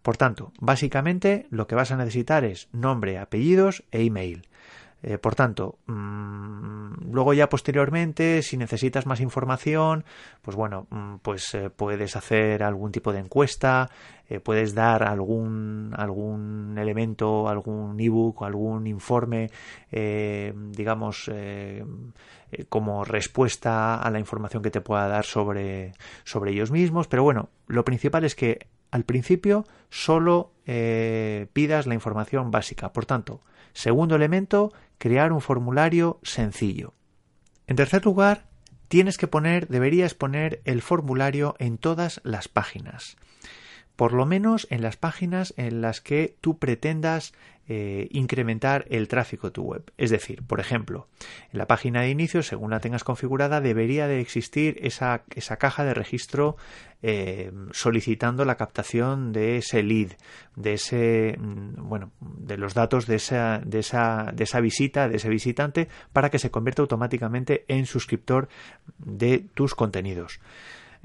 Por 0.01 0.15
tanto, 0.15 0.53
básicamente 0.61 1.47
lo 1.49 1.67
que 1.67 1.75
vas 1.75 1.91
a 1.91 1.97
necesitar 1.97 2.45
es 2.45 2.69
nombre, 2.71 3.17
apellidos 3.17 3.83
e 3.91 4.05
email. 4.05 4.47
Eh, 5.07 5.19
por 5.19 5.35
tanto, 5.35 5.77
mm, 5.85 7.11
luego 7.11 7.35
ya 7.35 7.47
posteriormente, 7.47 8.41
si 8.41 8.57
necesitas 8.57 9.05
más 9.05 9.21
información, 9.21 10.03
pues 10.41 10.57
bueno, 10.57 10.87
mm, 10.89 11.17
pues 11.21 11.53
eh, 11.53 11.69
puedes 11.69 12.15
hacer 12.15 12.63
algún 12.63 12.91
tipo 12.91 13.13
de 13.13 13.19
encuesta, 13.19 13.91
eh, 14.27 14.39
puedes 14.39 14.73
dar 14.73 15.03
algún, 15.03 15.93
algún 15.95 16.75
elemento, 16.79 17.47
algún 17.47 17.99
ebook 17.99 18.41
algún 18.41 18.87
informe, 18.87 19.51
digamos, 19.91 21.29
como 22.69 23.03
respuesta 23.05 24.01
a 24.01 24.09
la 24.09 24.19
información 24.19 24.63
que 24.63 24.71
te 24.71 24.81
pueda 24.81 25.07
dar 25.07 25.25
sobre, 25.25 25.93
sobre 26.23 26.51
ellos 26.51 26.71
mismos. 26.71 27.07
Pero 27.07 27.21
bueno, 27.23 27.49
lo 27.67 27.85
principal 27.85 28.23
es 28.23 28.33
que 28.33 28.67
al 28.89 29.03
principio 29.03 29.65
solo 29.89 30.51
pidas 30.65 31.85
la 31.85 31.93
información 31.93 32.49
básica. 32.49 32.91
Por 32.91 33.05
tanto, 33.05 33.41
segundo 33.73 34.15
elemento, 34.15 34.71
crear 34.97 35.31
un 35.31 35.41
formulario 35.41 36.19
sencillo. 36.23 36.93
En 37.67 37.75
tercer 37.75 38.05
lugar, 38.05 38.47
tienes 38.87 39.17
que 39.17 39.27
poner, 39.27 39.67
deberías 39.67 40.13
poner 40.13 40.61
el 40.65 40.81
formulario 40.81 41.55
en 41.59 41.77
todas 41.77 42.21
las 42.23 42.47
páginas 42.47 43.17
por 43.95 44.13
lo 44.13 44.25
menos 44.25 44.67
en 44.69 44.81
las 44.81 44.97
páginas 44.97 45.53
en 45.57 45.81
las 45.81 46.01
que 46.01 46.37
tú 46.41 46.57
pretendas 46.57 47.33
eh, 47.67 48.07
incrementar 48.11 48.85
el 48.89 49.07
tráfico 49.07 49.47
de 49.47 49.51
tu 49.51 49.63
web. 49.63 49.91
Es 49.97 50.11
decir, 50.11 50.43
por 50.43 50.59
ejemplo, 50.59 51.07
en 51.51 51.57
la 51.57 51.65
página 51.65 52.01
de 52.01 52.09
inicio, 52.11 52.43
según 52.43 52.71
la 52.71 52.79
tengas 52.79 53.03
configurada, 53.03 53.59
debería 53.59 54.07
de 54.07 54.19
existir 54.19 54.77
esa, 54.81 55.23
esa 55.35 55.57
caja 55.57 55.83
de 55.83 55.95
registro 55.95 56.57
eh, 57.01 57.51
solicitando 57.71 58.45
la 58.45 58.55
captación 58.55 59.31
de 59.31 59.57
ese 59.57 59.83
lead, 59.83 60.11
de 60.55 60.73
ese, 60.73 61.37
mm, 61.39 61.87
bueno, 61.89 62.11
de 62.19 62.57
los 62.57 62.73
datos 62.73 63.07
de 63.07 63.15
esa, 63.15 63.61
de 63.65 63.79
esa, 63.79 64.31
de 64.33 64.43
esa 64.43 64.59
visita, 64.59 65.09
de 65.09 65.17
ese 65.17 65.29
visitante, 65.29 65.87
para 66.13 66.29
que 66.29 66.39
se 66.39 66.51
convierta 66.51 66.83
automáticamente 66.83 67.65
en 67.67 67.85
suscriptor 67.85 68.47
de 68.97 69.45
tus 69.53 69.75
contenidos. 69.75 70.39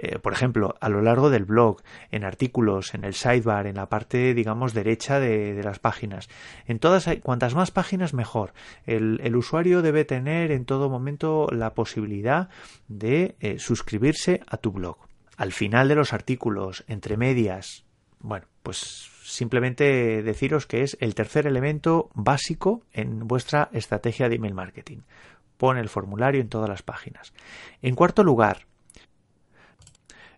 Eh, 0.03 0.19
por 0.19 0.33
ejemplo, 0.33 0.77
a 0.81 0.89
lo 0.89 1.03
largo 1.03 1.29
del 1.29 1.45
blog, 1.45 1.83
en 2.11 2.25
artículos, 2.25 2.95
en 2.95 3.05
el 3.05 3.13
sidebar, 3.13 3.67
en 3.67 3.77
la 3.77 3.91
parte, 3.91 4.33
digamos, 4.33 4.73
derecha 4.73 5.21
de, 5.21 5.61
las 5.63 5.79
páginas. 5.79 6.31
En 6.67 6.79
todas, 6.79 7.07
cuantas 7.23 7.55
más 7.55 7.71
páginas, 7.71 8.15
mejor. 8.15 8.55
El, 8.87 9.37
usuario 9.37 9.83
debe 9.83 10.07
tener 10.07 10.53
en 10.53 10.65
todo 10.65 10.89
momento 10.89 11.49
la 11.53 11.75
posibilidad 11.75 12.49
de 12.89 13.37
eh, 13.41 13.59
suscribirse 13.59 14.41
a 14.47 14.57
tu 14.57 14.73
blog. 14.73 14.97
Al 15.37 15.53
final 15.53 15.89
de 15.89 15.97
los 15.97 16.15
artículos, 16.15 16.83
entre 16.89 17.19
medias, 17.19 17.85
bueno, 18.21 18.47
pues 18.63 19.11
simplemente 19.23 20.23
deciros 20.23 20.67
que 20.67 20.83
es 20.83 20.97
el 21.01 21.15
tercer 21.15 21.47
elemento 21.47 22.09
básico 22.15 22.83
en 22.93 23.29
vuestra 23.29 23.69
estrategia 23.73 24.31
de 24.31 24.37
email 24.37 24.55
marketing. 24.55 25.01
Pon 25.59 25.77
el 25.77 25.91
formulario 25.91 26.41
en 26.41 26.49
todas 26.49 26.71
las 26.71 26.83
páginas. 26.83 27.35
En 27.83 27.95
cuarto 27.95 28.25
lugar, 28.25 28.67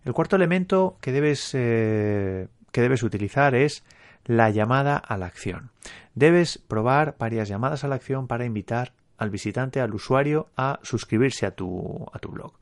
el 0.05 0.13
cuarto 0.13 0.35
elemento 0.35 0.97
que 1.01 1.11
debes, 1.11 1.51
eh, 1.53 2.47
que 2.71 2.81
debes 2.81 3.03
utilizar 3.03 3.55
es 3.55 3.83
la 4.25 4.49
llamada 4.49 4.97
a 4.97 5.17
la 5.17 5.25
acción. 5.25 5.71
Debes 6.15 6.57
probar 6.57 7.15
varias 7.17 7.47
llamadas 7.47 7.83
a 7.83 7.87
la 7.87 7.95
acción 7.95 8.27
para 8.27 8.45
invitar 8.45 8.93
al 9.17 9.29
visitante, 9.29 9.79
al 9.79 9.93
usuario, 9.93 10.49
a 10.57 10.79
suscribirse 10.83 11.45
a 11.45 11.51
tu, 11.51 12.05
a 12.11 12.19
tu 12.19 12.29
blog. 12.29 12.53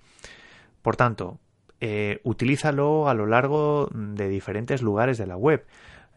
Por 0.82 0.96
tanto, 0.96 1.40
eh, 1.80 2.20
utilízalo 2.24 3.10
a 3.10 3.14
lo 3.14 3.26
largo 3.26 3.90
de 3.92 4.30
diferentes 4.30 4.82
lugares 4.82 5.18
de 5.18 5.28
la 5.28 5.38
web. 5.38 5.66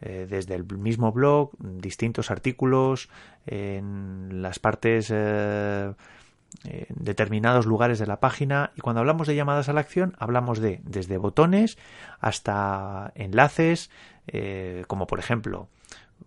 Eh, 0.01 0.27
desde 0.29 0.55
el 0.55 0.65
mismo 0.65 1.11
blog, 1.11 1.51
distintos 1.57 2.29
artículos, 2.29 3.09
en 3.47 4.41
las 4.41 4.59
partes 4.59 5.11
en 6.63 6.87
determinados 6.89 7.65
lugares 7.65 7.99
de 7.99 8.07
la 8.07 8.19
página 8.19 8.71
y 8.75 8.81
cuando 8.81 8.99
hablamos 8.99 9.27
de 9.27 9.35
llamadas 9.35 9.69
a 9.69 9.73
la 9.73 9.81
acción 9.81 10.15
hablamos 10.19 10.59
de 10.59 10.81
desde 10.83 11.17
botones 11.17 11.77
hasta 12.19 13.11
enlaces 13.15 13.91
eh, 14.27 14.83
como 14.87 15.07
por 15.07 15.19
ejemplo 15.19 15.67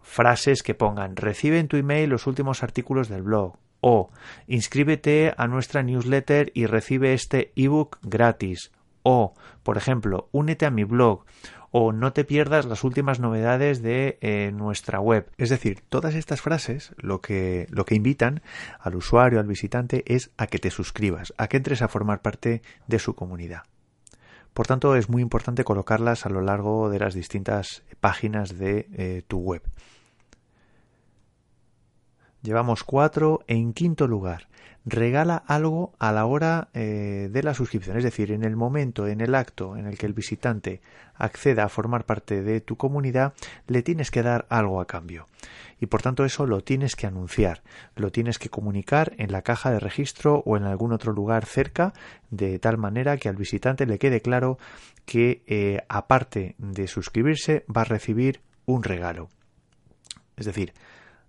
frases 0.03 0.63
que 0.63 0.75
pongan 0.75 1.17
recibe 1.17 1.59
en 1.59 1.69
tu 1.69 1.77
email 1.77 2.11
los 2.11 2.27
últimos 2.27 2.63
artículos 2.63 3.09
del 3.09 3.23
blog 3.23 3.57
o 3.81 4.11
inscríbete 4.47 5.35
a 5.37 5.47
nuestra 5.47 5.83
newsletter 5.83 6.51
y 6.55 6.67
recibe 6.67 7.15
este 7.15 7.53
ebook 7.57 7.99
gratis 8.03 8.73
o 9.11 9.33
por 9.63 9.79
ejemplo 9.79 10.29
únete 10.33 10.67
a 10.67 10.71
mi 10.71 10.85
blog 10.85 11.25
o 11.71 11.93
no 11.93 12.13
te 12.13 12.25
pierdas 12.25 12.67
las 12.67 12.85
últimas 12.85 13.21
novedades 13.21 13.81
de 13.81 14.19
eh, 14.21 14.53
nuestra 14.53 15.01
web. 15.01 15.31
Es 15.39 15.49
decir, 15.49 15.83
todas 15.89 16.15
estas 16.15 16.43
frases 16.43 16.95
lo 16.99 17.23
que, 17.23 17.67
lo 17.71 17.87
que 17.87 17.95
invitan 17.95 18.43
al 18.79 18.97
usuario, 18.97 19.41
al 19.41 19.47
visitante, 19.47 20.03
es 20.07 20.31
a 20.37 20.47
que 20.47 20.59
te 20.59 20.71
suscribas, 20.71 21.33
a 21.39 21.49
que 21.49 21.57
entres 21.57 21.81
a 21.81 21.89
formar 21.89 22.21
parte 22.21 22.61
de 22.87 22.99
su 22.99 23.15
comunidad. 23.15 23.63
Por 24.53 24.67
tanto, 24.67 24.95
es 24.95 25.09
muy 25.09 25.23
importante 25.23 25.65
colocarlas 25.65 26.27
a 26.27 26.31
lo 26.31 26.43
largo 26.43 26.91
de 26.91 26.99
las 26.99 27.15
distintas 27.15 27.85
páginas 28.01 28.59
de 28.59 28.89
eh, 28.93 29.23
tu 29.27 29.39
web. 29.39 29.63
Llevamos 32.43 32.85
cuatro. 32.85 33.41
En 33.47 33.73
quinto 33.73 34.07
lugar, 34.07 34.49
regala 34.91 35.37
algo 35.47 35.93
a 35.99 36.13
la 36.13 36.27
hora 36.27 36.69
eh, 36.75 37.29
de 37.31 37.43
la 37.43 37.55
suscripción, 37.55 37.97
es 37.97 38.05
decir, 38.05 38.33
en 38.33 38.45
el 38.45 38.57
momento, 38.57 39.07
en 39.07 39.21
el 39.21 39.35
acto 39.35 39.77
en 39.77 39.87
el 39.87 39.99
que 39.99 40.07
el 40.07 40.13
visitante 40.13 40.81
acceda 41.15 41.65
a 41.65 41.69
formar 41.69 42.05
parte 42.05 42.43
de 42.43 42.61
tu 42.61 42.77
comunidad, 42.77 43.35
le 43.67 43.83
tienes 43.83 44.11
que 44.11 44.23
dar 44.23 44.47
algo 44.49 44.81
a 44.81 44.87
cambio. 44.87 45.27
Y 45.81 45.87
por 45.87 46.03
tanto 46.03 46.25
eso 46.25 46.47
lo 46.47 46.63
tienes 46.63 46.97
que 46.97 47.07
anunciar, 47.07 47.63
lo 47.95 48.11
tienes 48.11 48.39
que 48.39 48.51
comunicar 48.51 49.15
en 49.19 49.31
la 49.31 49.43
caja 49.43 49.71
de 49.71 49.81
registro 49.81 50.43
o 50.45 50.57
en 50.57 50.65
algún 50.65 50.93
otro 50.93 51.13
lugar 51.13 51.45
cerca, 51.45 51.93
de 52.31 52.59
tal 52.59 52.79
manera 52.79 53.17
que 53.17 53.29
al 53.29 53.37
visitante 53.37 53.87
le 53.87 53.99
quede 53.99 54.21
claro 54.21 54.59
que 55.05 55.43
eh, 55.47 55.83
aparte 55.89 56.55
de 56.59 56.87
suscribirse 56.89 57.65
va 57.75 57.83
a 57.83 57.85
recibir 57.85 58.41
un 58.67 58.83
regalo. 58.83 59.29
Es 60.37 60.47
decir, 60.47 60.73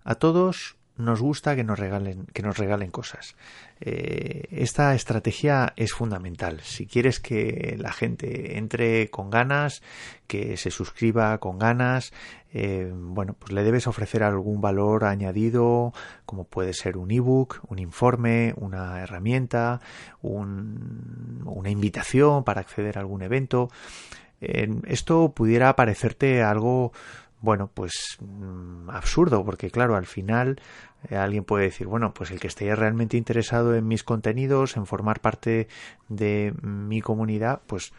a 0.04 0.16
todos 0.16 0.76
nos 0.96 1.20
gusta 1.20 1.56
que 1.56 1.64
nos 1.64 1.78
regalen, 1.78 2.26
que 2.32 2.42
nos 2.42 2.58
regalen 2.58 2.90
cosas. 2.90 3.36
Eh, 3.80 4.48
esta 4.50 4.94
estrategia 4.94 5.72
es 5.76 5.92
fundamental. 5.92 6.60
Si 6.62 6.86
quieres 6.86 7.20
que 7.20 7.76
la 7.78 7.92
gente 7.92 8.58
entre 8.58 9.08
con 9.10 9.30
ganas, 9.30 9.82
que 10.26 10.56
se 10.56 10.70
suscriba 10.70 11.38
con 11.38 11.58
ganas, 11.58 12.12
eh, 12.52 12.92
bueno, 12.94 13.34
pues 13.38 13.52
le 13.52 13.62
debes 13.62 13.86
ofrecer 13.86 14.22
algún 14.22 14.60
valor 14.60 15.04
añadido, 15.04 15.92
como 16.26 16.44
puede 16.44 16.74
ser 16.74 16.96
un 16.96 17.10
ebook, 17.10 17.60
un 17.68 17.78
informe, 17.78 18.54
una 18.56 19.00
herramienta, 19.00 19.80
una 20.22 21.70
invitación 21.70 22.44
para 22.44 22.60
acceder 22.60 22.98
a 22.98 23.00
algún 23.00 23.22
evento. 23.22 23.70
esto 24.40 25.32
pudiera 25.32 25.76
parecerte 25.76 26.42
algo 26.42 26.92
bueno, 27.40 27.70
pues 27.72 28.18
mm, 28.20 28.90
absurdo, 28.90 29.44
porque 29.44 29.70
claro, 29.70 29.96
al 29.96 30.06
final 30.06 30.60
eh, 31.08 31.16
alguien 31.16 31.44
puede 31.44 31.64
decir, 31.64 31.86
bueno, 31.86 32.12
pues 32.12 32.30
el 32.30 32.40
que 32.40 32.48
esté 32.48 32.74
realmente 32.74 33.16
interesado 33.16 33.74
en 33.74 33.86
mis 33.88 34.04
contenidos, 34.04 34.76
en 34.76 34.86
formar 34.86 35.20
parte 35.20 35.68
de 36.08 36.54
mi 36.62 37.00
comunidad, 37.00 37.60
pues 37.66 37.92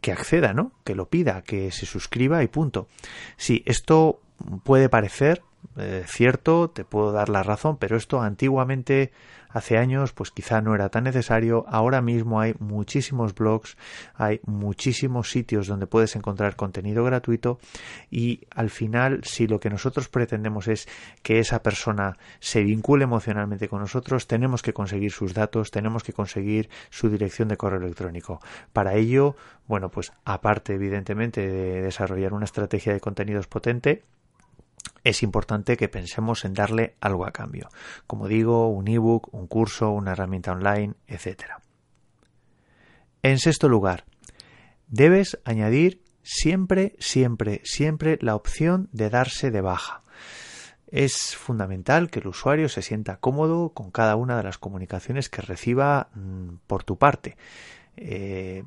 que 0.00 0.12
acceda, 0.12 0.52
¿no? 0.52 0.72
Que 0.84 0.94
lo 0.94 1.08
pida, 1.08 1.42
que 1.42 1.70
se 1.70 1.86
suscriba 1.86 2.42
y 2.42 2.48
punto. 2.48 2.88
Sí, 3.36 3.62
esto 3.66 4.20
puede 4.64 4.88
parecer 4.88 5.42
eh, 5.76 6.04
cierto, 6.06 6.70
te 6.70 6.84
puedo 6.84 7.12
dar 7.12 7.28
la 7.28 7.42
razón, 7.42 7.78
pero 7.78 7.96
esto 7.96 8.20
antiguamente 8.20 9.12
hace 9.54 9.78
años 9.78 10.12
pues 10.12 10.30
quizá 10.30 10.60
no 10.60 10.74
era 10.74 10.90
tan 10.90 11.04
necesario. 11.04 11.64
Ahora 11.68 12.02
mismo 12.02 12.40
hay 12.40 12.54
muchísimos 12.58 13.34
blogs, 13.34 13.78
hay 14.14 14.40
muchísimos 14.44 15.30
sitios 15.30 15.68
donde 15.68 15.86
puedes 15.86 16.16
encontrar 16.16 16.56
contenido 16.56 17.04
gratuito 17.04 17.58
y 18.10 18.40
al 18.50 18.68
final 18.68 19.20
si 19.22 19.46
lo 19.46 19.60
que 19.60 19.70
nosotros 19.70 20.08
pretendemos 20.08 20.68
es 20.68 20.88
que 21.22 21.38
esa 21.38 21.62
persona 21.62 22.18
se 22.40 22.62
vincule 22.62 23.04
emocionalmente 23.04 23.68
con 23.68 23.80
nosotros, 23.80 24.26
tenemos 24.26 24.60
que 24.60 24.72
conseguir 24.72 25.12
sus 25.12 25.32
datos, 25.32 25.70
tenemos 25.70 26.02
que 26.02 26.12
conseguir 26.12 26.68
su 26.90 27.08
dirección 27.08 27.48
de 27.48 27.56
correo 27.56 27.80
electrónico. 27.80 28.40
Para 28.72 28.94
ello, 28.94 29.36
bueno, 29.68 29.88
pues 29.88 30.12
aparte 30.24 30.74
evidentemente 30.74 31.46
de 31.46 31.80
desarrollar 31.80 32.32
una 32.32 32.44
estrategia 32.44 32.92
de 32.92 33.00
contenidos 33.00 33.46
potente, 33.46 34.02
es 35.04 35.22
importante 35.22 35.76
que 35.76 35.88
pensemos 35.88 36.44
en 36.44 36.54
darle 36.54 36.96
algo 37.00 37.26
a 37.26 37.32
cambio. 37.32 37.68
Como 38.06 38.26
digo, 38.26 38.68
un 38.68 38.88
ebook, 38.88 39.32
un 39.32 39.46
curso, 39.46 39.90
una 39.90 40.12
herramienta 40.12 40.52
online, 40.52 40.94
etc. 41.06 41.44
En 43.22 43.38
sexto 43.38 43.68
lugar, 43.68 44.06
debes 44.88 45.38
añadir 45.44 46.02
siempre, 46.22 46.96
siempre, 46.98 47.60
siempre 47.64 48.18
la 48.22 48.34
opción 48.34 48.88
de 48.92 49.10
darse 49.10 49.50
de 49.50 49.60
baja. 49.60 50.02
Es 50.86 51.36
fundamental 51.36 52.10
que 52.10 52.20
el 52.20 52.28
usuario 52.28 52.68
se 52.68 52.80
sienta 52.80 53.18
cómodo 53.18 53.70
con 53.74 53.90
cada 53.90 54.16
una 54.16 54.36
de 54.36 54.44
las 54.44 54.58
comunicaciones 54.58 55.28
que 55.28 55.42
reciba 55.42 56.08
mm, 56.14 56.56
por 56.66 56.82
tu 56.84 56.96
parte. 56.96 57.36
Eh, 57.96 58.64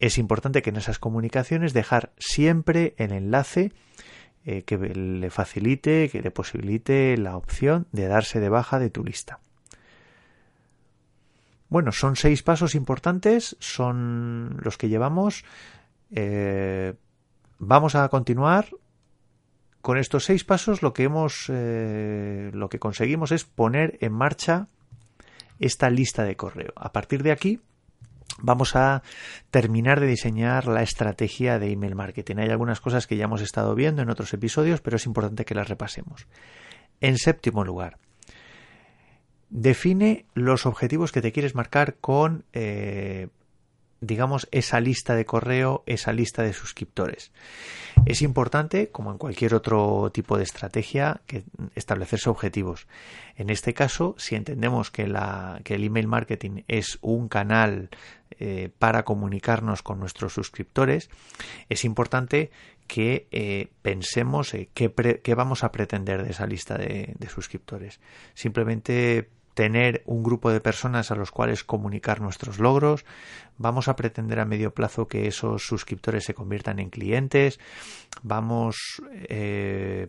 es 0.00 0.18
importante 0.18 0.62
que 0.62 0.70
en 0.70 0.76
esas 0.76 0.98
comunicaciones 0.98 1.72
dejar 1.72 2.12
siempre 2.18 2.94
el 2.96 3.12
enlace 3.12 3.72
eh, 4.44 4.62
que 4.62 4.76
le 4.76 5.30
facilite, 5.30 6.08
que 6.10 6.20
le 6.20 6.30
posibilite 6.30 7.16
la 7.16 7.36
opción 7.36 7.86
de 7.92 8.08
darse 8.08 8.40
de 8.40 8.48
baja 8.48 8.78
de 8.78 8.90
tu 8.90 9.04
lista. 9.04 9.38
Bueno, 11.68 11.92
son 11.92 12.16
seis 12.16 12.42
pasos 12.42 12.74
importantes, 12.74 13.56
son 13.60 14.58
los 14.62 14.76
que 14.76 14.88
llevamos. 14.88 15.44
Eh, 16.10 16.94
vamos 17.58 17.94
a 17.94 18.08
continuar 18.08 18.66
con 19.80 19.96
estos 19.96 20.24
seis 20.24 20.44
pasos 20.44 20.82
lo 20.82 20.92
que 20.92 21.04
hemos 21.04 21.46
eh, 21.48 22.50
lo 22.52 22.68
que 22.68 22.78
conseguimos 22.78 23.32
es 23.32 23.44
poner 23.44 23.96
en 24.00 24.12
marcha 24.12 24.68
esta 25.58 25.88
lista 25.88 26.24
de 26.24 26.36
correo. 26.36 26.72
A 26.76 26.92
partir 26.92 27.22
de 27.22 27.32
aquí 27.32 27.60
vamos 28.38 28.76
a 28.76 29.02
terminar 29.50 30.00
de 30.00 30.06
diseñar 30.06 30.66
la 30.66 30.82
estrategia 30.82 31.58
de 31.58 31.72
email 31.72 31.94
marketing. 31.94 32.36
Hay 32.36 32.50
algunas 32.50 32.80
cosas 32.80 33.06
que 33.06 33.16
ya 33.16 33.24
hemos 33.24 33.40
estado 33.40 33.74
viendo 33.74 34.02
en 34.02 34.10
otros 34.10 34.32
episodios, 34.34 34.80
pero 34.80 34.96
es 34.96 35.06
importante 35.06 35.44
que 35.44 35.54
las 35.54 35.68
repasemos. 35.68 36.26
En 37.00 37.18
séptimo 37.18 37.64
lugar, 37.64 37.98
define 39.50 40.24
los 40.34 40.66
objetivos 40.66 41.12
que 41.12 41.20
te 41.20 41.32
quieres 41.32 41.54
marcar 41.54 41.96
con 41.96 42.44
eh, 42.52 43.28
digamos, 44.02 44.48
esa 44.50 44.80
lista 44.80 45.14
de 45.14 45.24
correo, 45.24 45.84
esa 45.86 46.12
lista 46.12 46.42
de 46.42 46.52
suscriptores. 46.52 47.30
Es 48.04 48.20
importante, 48.20 48.90
como 48.90 49.12
en 49.12 49.18
cualquier 49.18 49.54
otro 49.54 50.10
tipo 50.12 50.36
de 50.36 50.42
estrategia, 50.42 51.22
que 51.26 51.44
establecerse 51.76 52.28
objetivos. 52.28 52.88
En 53.36 53.48
este 53.48 53.74
caso, 53.74 54.16
si 54.18 54.34
entendemos 54.34 54.90
que, 54.90 55.06
la, 55.06 55.60
que 55.62 55.76
el 55.76 55.84
email 55.84 56.08
marketing 56.08 56.62
es 56.66 56.98
un 57.00 57.28
canal 57.28 57.90
eh, 58.40 58.70
para 58.76 59.04
comunicarnos 59.04 59.82
con 59.82 60.00
nuestros 60.00 60.32
suscriptores, 60.32 61.08
es 61.68 61.84
importante 61.84 62.50
que 62.88 63.28
eh, 63.30 63.68
pensemos 63.82 64.52
eh, 64.52 64.68
qué, 64.74 64.92
qué, 65.22 65.34
vamos 65.36 65.62
a 65.62 65.70
pretender 65.70 66.24
de 66.24 66.30
esa 66.30 66.46
lista 66.46 66.76
de, 66.76 67.14
de 67.16 67.28
suscriptores. 67.28 68.00
Simplemente 68.34 69.30
tener 69.54 70.02
un 70.06 70.22
grupo 70.22 70.50
de 70.50 70.60
personas 70.60 71.10
a 71.10 71.14
los 71.14 71.30
cuales 71.30 71.64
comunicar 71.64 72.20
nuestros 72.20 72.58
logros. 72.58 73.04
Vamos 73.58 73.88
a 73.88 73.96
pretender 73.96 74.40
a 74.40 74.44
medio 74.44 74.72
plazo 74.72 75.08
que 75.08 75.26
esos 75.26 75.66
suscriptores 75.66 76.24
se 76.24 76.34
conviertan 76.34 76.78
en 76.78 76.90
clientes. 76.90 77.60
Vamos, 78.22 79.02
eh, 79.28 80.08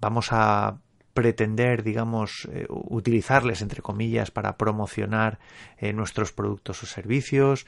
vamos 0.00 0.28
a 0.30 0.78
pretender, 1.14 1.82
digamos, 1.82 2.46
eh, 2.52 2.66
utilizarles, 2.68 3.62
entre 3.62 3.80
comillas, 3.80 4.30
para 4.30 4.56
promocionar 4.58 5.38
eh, 5.78 5.92
nuestros 5.92 6.32
productos 6.32 6.82
o 6.82 6.86
servicios. 6.86 7.66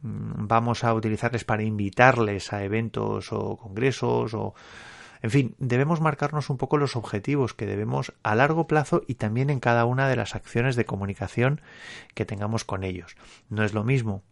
Mm, 0.00 0.46
vamos 0.48 0.82
a 0.82 0.94
utilizarles 0.94 1.44
para 1.44 1.62
invitarles 1.62 2.52
a 2.52 2.64
eventos 2.64 3.32
o 3.32 3.56
congresos 3.56 4.34
o 4.34 4.54
en 5.22 5.30
fin, 5.30 5.54
debemos 5.58 6.00
marcarnos 6.00 6.50
un 6.50 6.56
poco 6.56 6.78
los 6.78 6.96
objetivos 6.96 7.54
que 7.54 7.66
debemos 7.66 8.12
a 8.22 8.34
largo 8.34 8.66
plazo 8.66 9.02
y 9.06 9.14
también 9.14 9.50
en 9.50 9.60
cada 9.60 9.84
una 9.84 10.08
de 10.08 10.16
las 10.16 10.34
acciones 10.34 10.76
de 10.76 10.84
comunicación 10.84 11.60
que 12.14 12.26
tengamos 12.26 12.64
con 12.64 12.84
ellos. 12.84 13.16
No 13.48 13.64
es 13.64 13.74
lo 13.74 13.84
mismo 13.84 14.22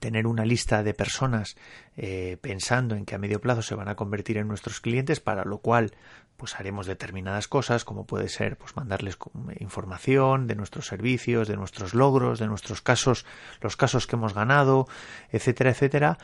tener 0.00 0.26
una 0.26 0.44
lista 0.44 0.82
de 0.82 0.94
personas 0.94 1.56
eh, 1.96 2.38
pensando 2.40 2.94
en 2.96 3.04
que 3.04 3.14
a 3.14 3.18
medio 3.18 3.40
plazo 3.40 3.62
se 3.62 3.74
van 3.74 3.88
a 3.88 3.94
convertir 3.94 4.38
en 4.38 4.48
nuestros 4.48 4.80
clientes, 4.80 5.20
para 5.20 5.44
lo 5.44 5.58
cual 5.58 5.94
pues 6.36 6.58
haremos 6.58 6.86
determinadas 6.86 7.46
cosas, 7.46 7.84
como 7.84 8.06
puede 8.06 8.28
ser 8.28 8.56
pues 8.56 8.76
mandarles 8.76 9.16
información 9.60 10.46
de 10.46 10.56
nuestros 10.56 10.86
servicios, 10.86 11.46
de 11.46 11.56
nuestros 11.56 11.94
logros, 11.94 12.40
de 12.40 12.48
nuestros 12.48 12.82
casos, 12.82 13.24
los 13.60 13.76
casos 13.76 14.06
que 14.06 14.16
hemos 14.16 14.34
ganado, 14.34 14.88
etcétera, 15.30 15.70
etcétera 15.70 16.18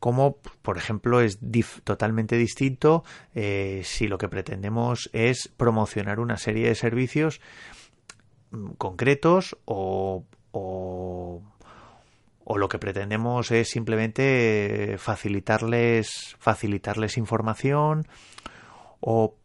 como 0.00 0.36
por 0.62 0.78
ejemplo 0.78 1.20
es 1.20 1.38
totalmente 1.84 2.36
distinto 2.36 3.04
eh, 3.34 3.82
si 3.84 4.06
lo 4.06 4.18
que 4.18 4.28
pretendemos 4.28 5.10
es 5.12 5.48
promocionar 5.48 6.20
una 6.20 6.36
serie 6.36 6.68
de 6.68 6.74
servicios 6.74 7.40
mm, 8.50 8.72
concretos 8.78 9.56
o, 9.64 10.24
o, 10.52 11.42
lo 12.56 12.68
que 12.68 12.78
pretendemos 12.78 13.50
es 13.50 13.68
simplemente 13.68 14.96
facilitarles 14.98 16.36
facilitarles 16.38 17.16
información 17.18 18.06
o, 19.00 19.36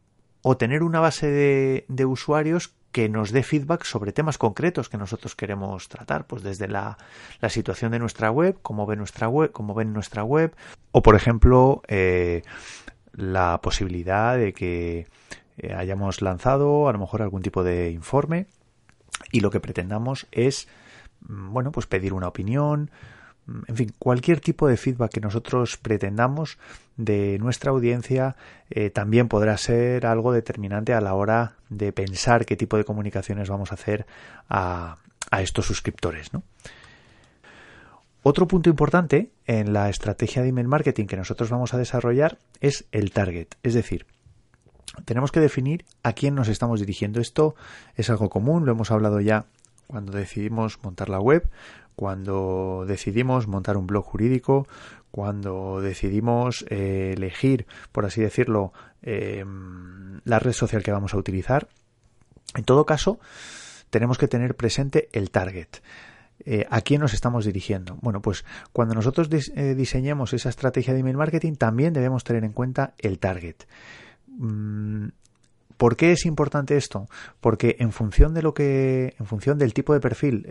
o 0.41 0.57
tener 0.57 0.83
una 0.83 0.99
base 0.99 1.29
de, 1.29 1.85
de 1.89 2.05
usuarios 2.05 2.73
que 2.93 3.09
nos 3.09 3.31
dé 3.31 3.43
feedback 3.43 3.83
sobre 3.83 4.13
temas 4.13 4.37
concretos 4.37 4.87
que 4.87 4.97
nosotros 4.97 5.35
queremos 5.35 5.89
tratar, 5.89 6.27
pues 6.27 6.43
desde 6.43 6.69
la, 6.69 6.97
situación 7.49 7.91
de 7.91 7.99
nuestra 7.99 8.31
web, 8.31 8.57
cómo 8.61 8.85
ven 8.85 8.99
nuestra 8.99 9.27
web, 9.27 9.51
cómo 9.51 9.73
ven 9.73 9.91
nuestra 9.91 10.23
web, 10.23 10.55
o 10.91 11.01
por 11.01 11.15
ejemplo 11.15 11.81
eh, 11.87 12.43
la 13.11 13.59
posibilidad 13.61 14.37
de 14.37 14.53
que 14.53 15.07
eh, 15.57 15.73
hayamos 15.73 16.21
lanzado 16.21 16.87
a 16.87 16.93
lo 16.93 16.99
mejor 16.99 17.23
algún 17.23 17.41
tipo 17.41 17.63
de 17.63 17.89
informe 17.91 18.45
y 19.31 19.41
lo 19.41 19.49
que 19.49 19.59
pretendamos 19.59 20.27
es 20.31 20.67
mm, 21.21 21.51
bueno 21.51 21.71
pues 21.71 21.87
pedir 21.87 22.13
una 22.13 22.27
opinión 22.27 22.91
en 23.47 23.75
fin, 23.75 23.93
cualquier 23.99 24.39
tipo 24.39 24.67
de 24.67 24.77
feedback 24.77 25.11
que 25.11 25.19
nosotros 25.19 25.77
pretendamos 25.77 26.57
de 26.95 27.37
nuestra 27.39 27.71
audiencia 27.71 28.35
eh, 28.69 28.89
también 28.89 29.27
podrá 29.27 29.57
ser 29.57 30.05
algo 30.05 30.31
determinante 30.31 30.93
a 30.93 31.01
la 31.01 31.13
hora 31.13 31.55
de 31.69 31.91
pensar 31.91 32.45
qué 32.45 32.55
tipo 32.55 32.77
de 32.77 32.85
comunicaciones 32.85 33.49
vamos 33.49 33.71
a 33.71 33.75
hacer 33.75 34.05
a, 34.49 34.97
estos 35.39 35.65
suscriptores. 35.65 36.29
Otro 38.21 38.47
punto 38.47 38.69
importante 38.69 39.31
en 39.47 39.73
la 39.73 39.89
estrategia 39.89 40.43
de 40.43 40.49
email 40.49 40.67
marketing 40.67 41.07
que 41.07 41.17
nosotros 41.17 41.49
vamos 41.49 41.73
a 41.73 41.79
desarrollar 41.79 42.37
es 42.61 42.85
el 42.91 43.11
target, 43.11 43.47
es 43.63 43.73
decir, 43.73 44.05
tenemos 45.05 45.31
que 45.31 45.39
definir 45.39 45.85
a 46.03 46.13
quién 46.13 46.35
nos 46.35 46.49
estamos 46.49 46.79
dirigiendo. 46.79 47.19
Esto 47.19 47.55
es 47.95 48.11
algo 48.11 48.29
común, 48.29 48.65
lo 48.65 48.71
hemos 48.71 48.91
hablado 48.91 49.19
ya 49.21 49.45
cuando 49.87 50.11
decidimos 50.13 50.79
montar 50.83 51.09
la 51.09 51.19
web, 51.19 51.49
cuando 51.95 52.85
decidimos 52.87 53.47
montar 53.47 53.77
un 53.77 53.87
blog 53.87 54.05
jurídico, 54.05 54.67
cuando 55.13 55.79
decidimos 55.79 56.65
eh, 56.69 57.13
elegir, 57.15 57.67
por 57.91 58.05
así 58.05 58.19
decirlo, 58.19 58.73
em, 59.03 60.21
la 60.25 60.39
red 60.39 60.53
social 60.53 60.81
que 60.81 60.91
vamos 60.91 61.13
a 61.13 61.17
utilizar. 61.17 61.67
En 62.55 62.63
todo 62.63 62.87
caso, 62.87 63.19
tenemos 63.91 64.17
que 64.17 64.27
tener 64.27 64.55
presente 64.55 65.09
el 65.11 65.29
target. 65.29 65.67
Eh, 66.45 66.65
¿A 66.67 66.81
quién 66.81 66.99
nos 66.99 67.13
estamos 67.13 67.45
dirigiendo? 67.45 67.99
Bueno, 68.01 68.23
pues 68.23 68.43
cuando 68.71 68.95
nosotros 68.95 69.29
eh, 69.31 69.75
diseñemos 69.75 70.33
esa 70.33 70.49
estrategia 70.49 70.95
de 70.95 71.01
email 71.01 71.17
marketing, 71.17 71.53
también 71.53 71.93
debemos 71.93 72.23
tener 72.23 72.43
en 72.43 72.51
cuenta 72.51 72.95
el 72.97 73.19
target. 73.19 73.57
Mm, 74.27 75.09
¿Por 75.77 75.95
qué 75.95 76.11
es 76.11 76.25
importante 76.25 76.75
esto? 76.75 77.07
Porque 77.39 77.75
en 77.77 77.91
función 77.91 78.33
de 78.33 78.41
lo 78.41 78.55
que, 78.55 79.15
en 79.19 79.25
función 79.27 79.59
del 79.59 79.75
tipo 79.75 79.93
de 79.93 79.99
perfil 79.99 80.47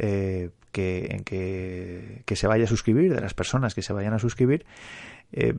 que, 0.73 1.07
en 1.11 1.25
que, 1.25 2.37
se 2.37 2.47
vaya 2.47 2.65
a 2.65 2.69
suscribir, 2.69 3.15
de 3.15 3.21
las 3.21 3.35
personas 3.35 3.75
que 3.75 3.83
se 3.83 3.93
vayan 3.93 4.15
a 4.15 4.19
suscribir, 4.19 4.65
eh, 5.33 5.55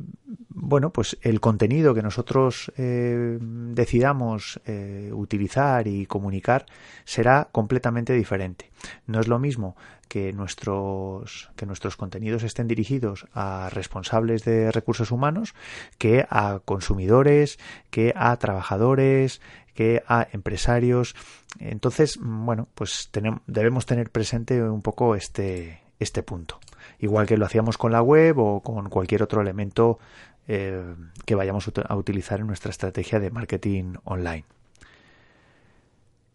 bueno, 0.50 0.92
pues 0.92 1.18
el 1.22 1.40
contenido 1.40 1.94
que 1.94 2.04
nosotros 2.04 2.72
eh, 2.78 3.38
decidamos 3.40 4.60
eh, 4.66 5.10
utilizar 5.14 5.88
y 5.88 6.06
comunicar 6.06 6.66
será 7.06 7.50
completamente 7.52 8.14
diferente. 8.14 8.70
No 9.08 9.20
es 9.20 9.28
lo 9.28 9.40
mismo 9.40 9.76
que 10.08 10.32
nuestros, 10.32 11.50
que 11.56 11.66
nuestros 11.66 11.98
contenidos 11.98 12.44
estén 12.44 12.68
dirigidos 12.68 13.26
a 13.34 13.70
responsables 13.72 14.44
de 14.46 14.72
recursos 14.72 15.10
humanos 15.10 15.56
que 15.98 16.28
a 16.30 16.60
consumidores, 16.64 17.58
que 17.90 18.14
a 18.16 18.36
trabajadores, 18.38 19.42
que 19.74 20.04
a 20.08 20.28
empresarios. 20.32 21.16
Entonces, 21.60 22.18
bueno, 22.22 22.68
pues 22.76 23.10
tenemos, 23.12 23.42
debemos 23.48 23.86
tener 23.86 24.10
presente 24.10 24.62
un 24.62 24.82
poco 24.82 25.16
este, 25.16 25.82
este 26.00 26.24
punto 26.24 26.60
igual 27.00 27.28
que 27.28 27.38
lo 27.38 27.46
hacíamos 27.46 27.78
con 27.78 27.92
la 27.92 28.02
web 28.02 28.40
o 28.40 28.62
con 28.62 28.90
cualquier 28.90 29.24
otro 29.24 29.42
elemento 29.42 30.00
eh, 30.48 30.96
que 31.26 31.36
vayamos 31.36 31.70
a 31.86 31.96
utilizar 31.96 32.40
en 32.40 32.48
nuestra 32.48 32.72
estrategia 32.72 33.20
de 33.20 33.32
marketing 33.32 33.96
online. 34.04 34.46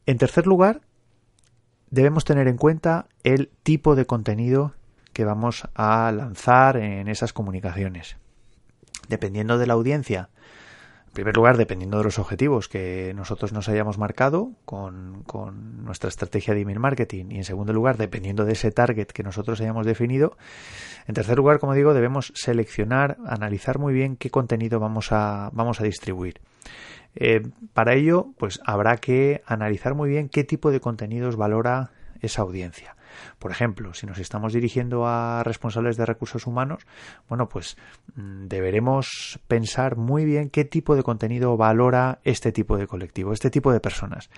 En 0.07 0.19
tercer 0.19 0.47
lugar, 0.47 0.81
debemos 1.91 2.25
tener 2.25 2.49
en 2.49 2.57
cuenta 2.57 3.07
el 3.25 3.51
tipo 3.63 3.95
de 3.95 4.07
contenido 4.07 4.75
que 5.13 5.25
vamos 5.25 5.69
a 5.75 6.11
lanzar 6.13 6.77
en 6.77 7.09
esas 7.09 7.33
comunicaciones. 7.33 8.17
Dependiendo 9.09 9.59
de 9.59 9.67
la 9.67 9.75
audiencia, 9.75 10.31
primer 11.19 11.35
lugar, 11.35 11.57
dependiendo 11.57 11.99
de 11.99 12.05
los 12.05 12.21
objetivos 12.21 12.69
que 12.69 13.13
nosotros 13.17 13.53
nos 13.53 13.69
hayamos 13.69 13.99
marcado 13.99 14.53
con, 14.65 15.25
con, 15.25 15.85
nuestra 15.85 16.09
estrategia 16.09 16.55
de 16.55 16.61
email 16.61 16.79
marketing. 16.79 17.27
Y 17.31 17.39
en 17.39 17.45
segundo 17.45 17.73
lugar, 17.73 17.97
dependiendo 17.97 18.45
de 18.45 18.53
ese 18.53 18.71
target 18.71 19.09
que 19.09 19.25
nosotros 19.25 19.61
hayamos 19.61 19.85
definido. 19.85 20.37
En 21.09 21.17
tercer 21.17 21.37
lugar, 21.37 21.59
como 21.59 21.75
digo, 21.75 21.93
debemos 21.93 22.33
seleccionar, 22.37 23.17
analizar 23.27 23.81
muy 23.81 23.93
bien 23.93 24.15
qué 24.15 24.31
contenido 24.31 24.79
vamos 24.79 25.11
a, 25.11 25.51
vamos 25.53 25.81
a 25.81 25.85
distribuir. 25.85 26.41
Eh, 27.17 27.43
para 27.73 27.95
ello, 27.95 28.29
pues 28.39 28.61
habrá 28.65 28.99
que 28.99 29.43
analizar 29.45 29.97
muy 29.97 30.09
bien 30.09 30.29
qué 30.29 30.45
tipo 30.45 30.71
de 30.71 30.79
contenidos 30.79 31.35
valora 31.35 31.91
esa 32.21 32.43
audiencia. 32.43 32.95
Por 33.39 33.51
ejemplo, 33.51 33.95
si 33.95 34.07
nos 34.07 34.19
estamos 34.19 34.53
dirigiendo 34.53 35.07
a 35.07 35.43
responsables 35.45 35.97
de 35.97 36.07
recursos 36.07 36.47
humanos, 36.47 36.87
bueno, 37.29 37.49
pues 37.49 37.77
mm, 38.15 38.47
deberemos 38.47 39.41
pensar 39.49 39.97
muy 39.97 40.25
bien 40.25 40.51
qué 40.51 40.65
tipo 40.65 40.97
de 40.97 41.03
contenido 41.03 41.57
valora 41.57 42.21
este 42.25 42.53
tipo 42.53 42.77
de 42.77 42.87
colectivo, 42.87 43.33
este 43.33 43.51
tipo 43.51 43.73
de 43.73 43.81
personas. 43.81 44.31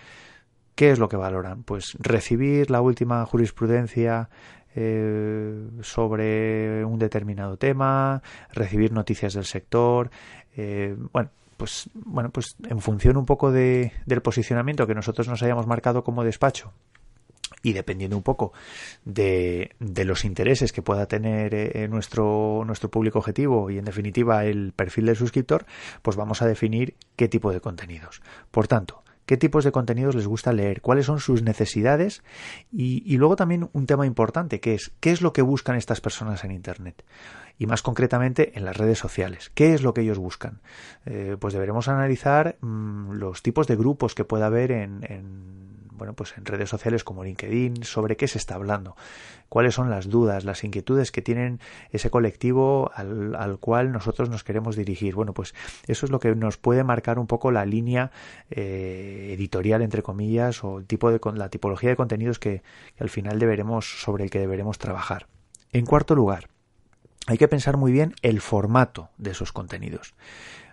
¿Qué 0.75 0.91
es 0.91 0.99
lo 0.99 1.09
que 1.09 1.17
valoran? 1.17 1.63
Pues 1.63 1.97
recibir 1.99 2.71
la 2.71 2.81
última 2.81 3.25
jurisprudencia 3.27 4.31
eh, 4.75 5.69
sobre 5.83 6.85
un 6.85 6.99
determinado 6.99 7.57
tema, 7.57 8.23
recibir 8.53 8.93
noticias 8.93 9.35
del 9.35 9.45
sector, 9.45 10.11
eh, 10.57 10.97
bueno, 11.13 11.31
pues 11.57 11.91
bueno, 11.95 12.31
pues 12.31 12.57
en 12.69 12.81
función 12.81 13.17
un 13.17 13.27
poco 13.27 13.53
de, 13.53 13.93
del 14.07 14.23
posicionamiento 14.23 14.87
que 14.87 14.95
nosotros 14.95 15.29
nos 15.29 15.43
hayamos 15.43 15.67
marcado 15.67 16.03
como 16.03 16.25
despacho 16.25 16.73
y 17.63 17.73
dependiendo 17.73 18.17
un 18.17 18.23
poco 18.23 18.53
de, 19.05 19.75
de 19.79 20.05
los 20.05 20.25
intereses 20.25 20.73
que 20.73 20.83
pueda 20.83 21.07
tener 21.07 21.55
eh, 21.55 21.89
nuestro, 21.89 22.65
nuestro 22.67 22.91
público 22.91 23.19
objetivo 23.19 23.71
y 23.71 23.79
en 23.79 23.85
definitiva 23.85 24.45
el 24.45 24.73
perfil 24.73 25.07
del 25.07 25.17
suscriptor, 25.17 25.67
pues 26.03 26.17
vamos 26.17 26.43
a 26.43 26.47
definir 26.47 26.95
qué 27.17 27.29
tipo 27.29 27.53
de 27.53 27.61
contenidos. 27.61 28.23
Por 28.51 28.67
tanto, 28.69 29.03
qué 29.27 29.37
tipos 29.37 29.65
de 29.65 29.73
contenidos 29.73 30.15
les 30.15 30.27
gusta 30.27 30.53
leer, 30.53 30.81
cuáles 30.81 31.07
son 31.07 31.21
sus 31.21 31.43
necesidades 31.43 32.23
y, 32.73 33.03
y, 33.07 33.17
luego 33.17 33.37
también 33.37 33.69
un 33.73 33.87
tema 33.87 34.07
importante 34.07 34.61
que 34.61 34.75
es 34.75 34.93
qué 35.01 35.13
es 35.13 35.23
lo 35.23 35.33
que 35.33 35.43
buscan 35.43 35.77
estas 35.77 36.01
personas 36.01 36.43
en 36.45 36.51
Internet 36.51 37.05
y 37.59 37.67
más 37.67 37.83
concretamente 37.83 38.59
en 38.59 38.65
las 38.65 38.77
redes 38.77 38.99
sociales. 38.99 39.51
¿Qué 39.55 39.75
es 39.75 39.83
lo 39.83 39.95
que 39.95 40.01
ellos 40.01 40.19
buscan? 40.19 40.61
Eh, 41.05 41.37
pues 41.39 41.55
deberemos 41.55 41.89
analizar 41.89 42.57
mmm, 42.61 43.13
los 43.13 43.43
tipos 43.43 43.67
de 43.67 43.77
grupos 43.77 44.15
que 44.15 44.25
pueda 44.25 44.47
haber 44.47 44.73
en 44.73 45.80
bueno, 46.01 46.15
pues 46.15 46.33
en 46.39 46.47
redes 46.47 46.71
sociales 46.71 47.05
como 47.05 47.23
LinkedIn, 47.23 47.85
sobre 47.85 48.17
qué 48.17 48.27
se 48.27 48.39
está 48.39 48.55
hablando, 48.55 48.97
cuáles 49.51 49.75
son 49.75 49.91
las 49.91 50.09
dudas, 50.09 50.45
las 50.45 50.65
inquietudes 50.65 51.13
que 51.13 51.21
tienen 51.21 51.61
ese 51.91 52.09
colectivo 52.09 52.91
al, 52.95 53.35
al 53.35 53.59
cual 53.59 53.93
nosotros 53.93 54.31
nos 54.31 54.43
queremos 54.43 54.77
dirigir. 54.77 55.15
Bueno, 55.15 55.35
pues 55.35 55.55
eso 55.87 56.07
es 56.07 56.11
lo 56.11 56.19
que 56.19 56.35
nos 56.35 56.57
puede 56.57 56.85
marcar 56.85 57.19
un 57.19 57.27
poco 57.27 57.51
la 57.51 57.67
línea 57.67 58.13
eh, 58.51 59.35
editorial, 59.35 59.83
entre 59.83 60.03
comillas, 60.03 60.65
o 60.65 60.81
tipo 60.81 61.13
de, 61.13 61.21
la 61.35 61.51
tipología 61.51 61.91
de 61.91 61.97
contenidos 61.97 62.39
que, 62.39 62.63
que 62.97 63.05
al 63.05 63.11
final 63.11 63.39
deberemos, 63.39 64.01
sobre 64.01 64.25
el 64.25 64.31
que 64.31 64.39
deberemos 64.39 64.79
trabajar. 64.79 65.27
En 65.71 65.85
cuarto 65.85 66.15
lugar, 66.15 66.49
hay 67.27 67.37
que 67.37 67.47
pensar 67.47 67.77
muy 67.77 67.93
bien 67.93 68.15
el 68.23 68.41
formato 68.41 69.11
de 69.19 69.33
esos 69.33 69.53
contenidos. 69.53 70.15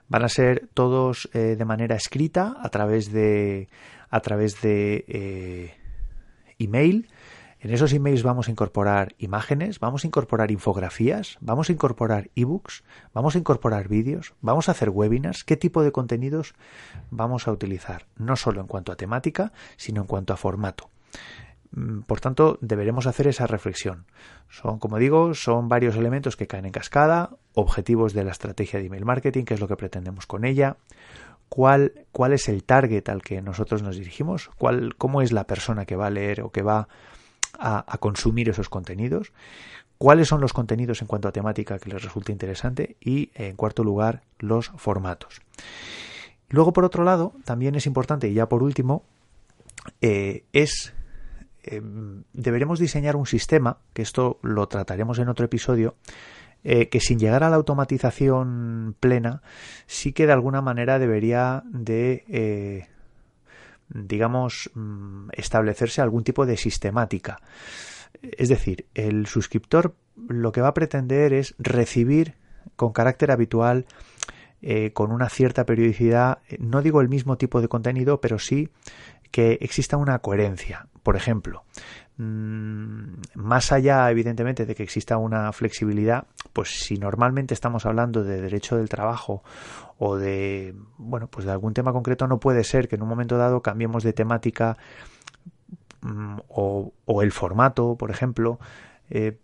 Van 0.09 0.23
a 0.23 0.29
ser 0.29 0.69
todos 0.73 1.29
eh, 1.33 1.55
de 1.57 1.65
manera 1.65 1.95
escrita 1.95 2.55
a 2.61 2.69
través 2.69 3.11
de 3.11 3.67
a 4.09 4.19
través 4.21 4.61
de 4.61 5.05
eh, 5.07 5.73
email. 6.59 7.09
En 7.59 7.71
esos 7.73 7.91
emails 7.91 8.21
vamos 8.21 8.47
a 8.47 8.51
incorporar 8.51 9.15
imágenes, 9.17 9.79
vamos 9.79 10.03
a 10.03 10.07
incorporar 10.07 10.51
infografías, 10.51 11.37
vamos 11.41 11.69
a 11.69 11.73
incorporar 11.73 12.29
ebooks, 12.35 12.83
vamos 13.13 13.35
a 13.35 13.39
incorporar 13.39 13.87
vídeos, 13.87 14.35
vamos 14.41 14.69
a 14.69 14.73
hacer 14.73 14.91
webinars. 14.91 15.43
¿Qué 15.43 15.57
tipo 15.57 15.81
de 15.81 15.91
contenidos 15.91 16.53
vamos 17.09 17.47
a 17.47 17.51
utilizar? 17.51 18.05
No 18.15 18.35
solo 18.35 18.61
en 18.61 18.67
cuanto 18.67 18.91
a 18.91 18.95
temática, 18.95 19.53
sino 19.75 20.01
en 20.01 20.07
cuanto 20.07 20.33
a 20.33 20.37
formato. 20.37 20.91
Mm, 21.71 22.01
por 22.01 22.19
tanto, 22.19 22.57
deberemos 22.61 23.07
hacer 23.07 23.27
esa 23.27 23.47
reflexión. 23.47 24.05
Son, 24.49 24.79
como 24.79 24.97
digo, 24.97 25.33
son 25.33 25.67
varios 25.67 25.95
elementos 25.95 26.37
que 26.37 26.47
caen 26.47 26.65
en 26.65 26.71
cascada, 26.71 27.31
objetivos 27.53 28.13
de 28.13 28.23
la 28.23 28.31
estrategia 28.31 28.79
de 28.79 28.85
email 28.85 29.05
marketing, 29.05 29.43
que 29.45 29.55
es 29.55 29.59
lo 29.59 29.67
que 29.67 29.75
pretendemos 29.75 30.27
con 30.27 30.45
ella, 30.45 30.77
cuál, 31.49 32.05
cuál 32.11 32.33
es 32.33 32.49
el 32.49 32.63
target 32.63 33.09
al 33.09 33.21
que 33.21 33.41
nosotros 33.41 33.83
nos 33.83 33.97
dirigimos, 33.97 34.49
cuál, 34.57 34.95
cómo 34.97 35.21
es 35.21 35.31
la 35.31 35.45
persona 35.45 35.85
que 35.85 35.95
va 35.95 36.07
a 36.07 36.11
leer 36.11 36.41
o 36.41 36.51
que 36.51 36.61
va 36.61 36.87
a, 37.59 37.97
consumir 37.99 38.49
esos 38.49 38.69
contenidos, 38.69 39.31
cuáles 39.97 40.27
son 40.27 40.41
los 40.41 40.53
contenidos 40.53 41.01
en 41.01 41.07
cuanto 41.07 41.27
a 41.27 41.31
temática 41.31 41.79
que 41.79 41.89
les 41.89 42.03
resulte 42.03 42.31
interesante 42.31 42.97
y, 43.01 43.31
en 43.33 43.55
cuarto 43.55 43.83
lugar, 43.83 44.21
los 44.39 44.71
formatos. 44.77 45.41
Luego, 46.49 46.73
por 46.73 46.85
otro 46.85 47.03
lado, 47.03 47.33
también 47.45 47.75
es 47.75 47.85
importante, 47.85 48.27
y 48.29 48.33
ya 48.33 48.47
por 48.47 48.63
último, 48.63 49.03
eh, 50.01 50.43
es 50.53 50.93
eh, 51.63 51.81
deberemos 52.33 52.79
diseñar 52.79 53.15
un 53.15 53.25
sistema, 53.25 53.77
que 53.93 54.01
esto 54.01 54.39
lo 54.41 54.67
trataremos 54.67 55.19
en 55.19 55.27
otro 55.27 55.45
episodio, 55.45 55.95
eh, 56.63 56.89
que 56.89 56.99
sin 56.99 57.19
llegar 57.19 57.43
a 57.43 57.49
la 57.49 57.55
automatización 57.55 58.95
plena, 58.99 59.41
sí 59.85 60.13
que 60.13 60.25
de 60.25 60.33
alguna 60.33 60.61
manera 60.61 60.99
debería 60.99 61.63
de, 61.65 62.25
eh, 62.27 62.87
digamos, 63.89 64.69
mm, 64.73 65.29
establecerse 65.33 66.01
algún 66.01 66.23
tipo 66.23 66.45
de 66.45 66.57
sistemática. 66.57 67.39
Es 68.21 68.49
decir, 68.49 68.85
el 68.95 69.27
suscriptor 69.27 69.95
lo 70.27 70.51
que 70.51 70.61
va 70.61 70.69
a 70.69 70.73
pretender 70.73 71.33
es 71.33 71.55
recibir 71.59 72.35
con 72.75 72.91
carácter 72.91 73.31
habitual, 73.31 73.85
eh, 74.61 74.91
con 74.91 75.11
una 75.11 75.29
cierta 75.29 75.65
periodicidad, 75.65 76.39
no 76.59 76.81
digo 76.81 77.01
el 77.01 77.09
mismo 77.09 77.37
tipo 77.37 77.61
de 77.61 77.67
contenido, 77.67 78.19
pero 78.19 78.39
sí 78.39 78.69
que 79.31 79.59
exista 79.61 79.97
una 79.97 80.19
coherencia. 80.19 80.87
Por 81.03 81.15
ejemplo, 81.15 81.63
más 82.19 83.71
allá, 83.71 84.09
evidentemente, 84.09 84.65
de 84.65 84.73
que 84.73 84.83
exista 84.83 85.17
una 85.17 85.51
flexibilidad, 85.53 86.25
pues 86.51 86.69
si 86.69 86.97
normalmente 86.97 87.53
estamos 87.53 87.85
hablando 87.85 88.23
de 88.23 88.41
derecho 88.41 88.75
del 88.77 88.89
trabajo 88.89 89.43
o 89.99 90.17
de, 90.17 90.75
bueno, 90.97 91.27
pues 91.27 91.45
de 91.45 91.51
algún 91.51 91.73
tema 91.73 91.93
concreto, 91.93 92.27
no 92.27 92.39
puede 92.39 92.63
ser 92.63 92.87
que 92.87 92.95
en 92.95 93.03
un 93.03 93.09
momento 93.09 93.37
dado 93.37 93.61
cambiemos 93.61 94.03
de 94.03 94.13
temática 94.13 94.77
mm, 96.01 96.37
o, 96.49 96.93
o, 97.05 97.21
el 97.21 97.31
formato, 97.31 97.95
por 97.95 98.09
ejemplo, 98.09 98.59
eh, 99.09 99.37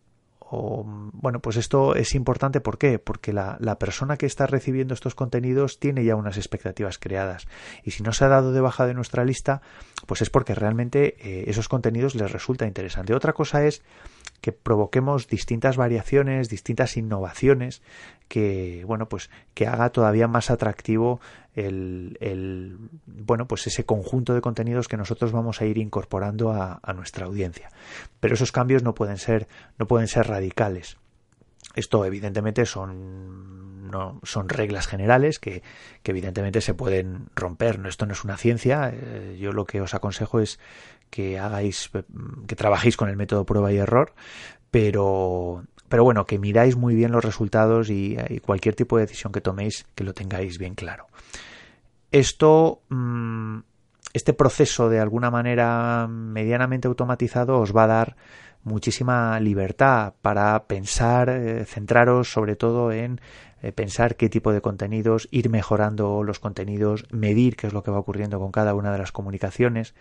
bueno, 1.14 1.40
pues 1.40 1.58
esto 1.58 1.96
es 1.96 2.16
importante 2.16 2.62
¿por 2.62 2.78
qué? 2.78 3.00
Porque 3.00 3.34
la, 3.34 3.58
la, 3.60 3.80
persona 3.80 4.18
que 4.18 4.26
está 4.26 4.46
recibiendo 4.46 4.94
estos 4.94 5.16
contenidos 5.16 5.80
tiene 5.80 6.04
ya 6.04 6.16
unas 6.16 6.38
expectativas 6.38 6.98
creadas. 6.98 7.48
Y 7.84 7.92
si 7.92 8.04
no 8.04 8.14
se 8.14 8.26
ha 8.26 8.28
dado 8.28 8.52
de 8.52 8.62
baja 8.62 8.86
de 8.86 8.94
nuestra 8.94 9.26
lista, 9.26 9.62
pues 10.06 10.22
es 10.22 10.30
porque 10.30 10.56
realmente 10.56 11.16
eh, 11.20 11.46
esos 11.48 11.70
contenidos 11.70 12.16
les 12.16 12.32
resulta 12.32 12.68
interesante. 12.68 13.14
Otra 13.14 13.34
cosa 13.34 13.66
es 13.66 13.84
que 14.44 14.52
provoquemos 14.52 15.30
distintas 15.30 15.78
variaciones, 15.78 16.50
distintas 16.50 16.98
innovaciones 16.98 17.82
que, 18.28 18.84
bueno, 18.86 19.08
pues 19.08 19.30
que 19.54 19.68
haga 19.68 19.90
todavía 19.92 20.28
más 20.28 20.52
atractivo 20.52 21.22
el, 21.56 22.18
el, 22.20 22.78
bueno, 23.06 23.48
pues 23.48 23.68
ese 23.68 23.86
conjunto 23.86 24.34
de 24.34 24.42
contenidos 24.42 24.90
que 24.90 24.98
nosotros 24.98 25.32
vamos 25.32 25.62
a 25.62 25.66
ir 25.66 25.78
incorporando 25.78 26.52
a, 26.52 26.82
nuestra 26.94 27.26
audiencia. 27.26 27.70
Pero 28.20 28.34
esos 28.34 28.52
cambios 28.52 28.84
no 28.84 28.94
pueden 28.94 29.18
ser, 29.18 29.48
no 29.80 29.88
pueden 29.88 30.10
ser 30.10 30.28
radicales. 30.28 30.98
Esto 31.74 32.04
evidentemente 32.04 32.66
son, 32.66 33.90
no, 33.90 34.20
son 34.24 34.50
reglas 34.50 34.88
generales 34.88 35.40
que, 35.40 35.64
que, 36.04 36.12
evidentemente 36.12 36.60
se 36.60 36.74
pueden 36.74 37.28
romper. 37.34 37.80
Esto 37.88 38.06
no 38.06 38.12
es 38.12 38.26
una 38.26 38.36
ciencia. 38.36 38.92
Eh, 38.94 39.38
yo 39.40 39.54
lo 39.54 39.64
que 39.64 39.80
os 39.80 39.94
aconsejo 39.94 40.42
es 40.42 40.60
que 41.14 41.38
hagáis, 41.38 41.92
que 42.48 42.56
trabajéis 42.56 42.98
con 42.98 43.08
el 43.08 43.16
método 43.16 43.46
prueba 43.46 43.72
y 43.72 43.78
error, 43.78 44.14
pero, 44.72 45.64
pero 45.88 46.04
bueno, 46.04 46.26
que 46.26 46.40
miráis 46.40 46.76
muy 46.76 46.96
bien 46.96 47.12
los 47.12 47.24
resultados 47.24 47.92
y, 47.92 48.18
y 48.30 48.40
cualquier 48.40 48.74
tipo 48.74 48.98
de 48.98 49.04
decisión 49.04 49.32
que 49.32 49.40
toméis, 49.40 49.86
que 49.94 50.04
lo 50.04 50.16
tengáis 50.16 50.58
bien 50.58 50.74
claro. 50.74 51.06
Esto, 52.10 52.82
mmm, 52.90 53.60
este 54.14 54.34
proceso 54.34 54.90
de 54.90 55.00
alguna 55.00 55.30
manera 55.30 56.08
medianamente 56.10 56.88
automatizado 56.88 57.60
os 57.60 57.78
va 57.78 57.84
a 57.84 57.88
dar 57.88 58.16
muchísima 58.64 59.40
libertad 59.40 60.14
para 60.22 60.66
pensar, 60.66 61.30
eh, 61.30 61.66
centraros 61.66 62.32
sobre 62.32 62.56
todo 62.56 62.92
en 62.92 63.20
eh, 63.62 63.72
pensar 63.72 64.16
qué 64.16 64.30
tipo 64.30 64.52
de 64.52 64.62
contenidos, 64.62 65.28
ir 65.32 65.50
mejorando 65.50 66.24
los 66.24 66.40
contenidos, 66.40 67.06
medir 67.12 67.56
qué 67.56 67.68
es 67.68 67.74
lo 67.74 67.84
que 67.84 67.92
va 67.92 68.00
ocurriendo 68.00 68.40
con 68.40 68.52
cada 68.52 68.74
una 68.74 68.92
de 68.92 68.98
las 68.98 69.12
comunicaciones. 69.12 69.96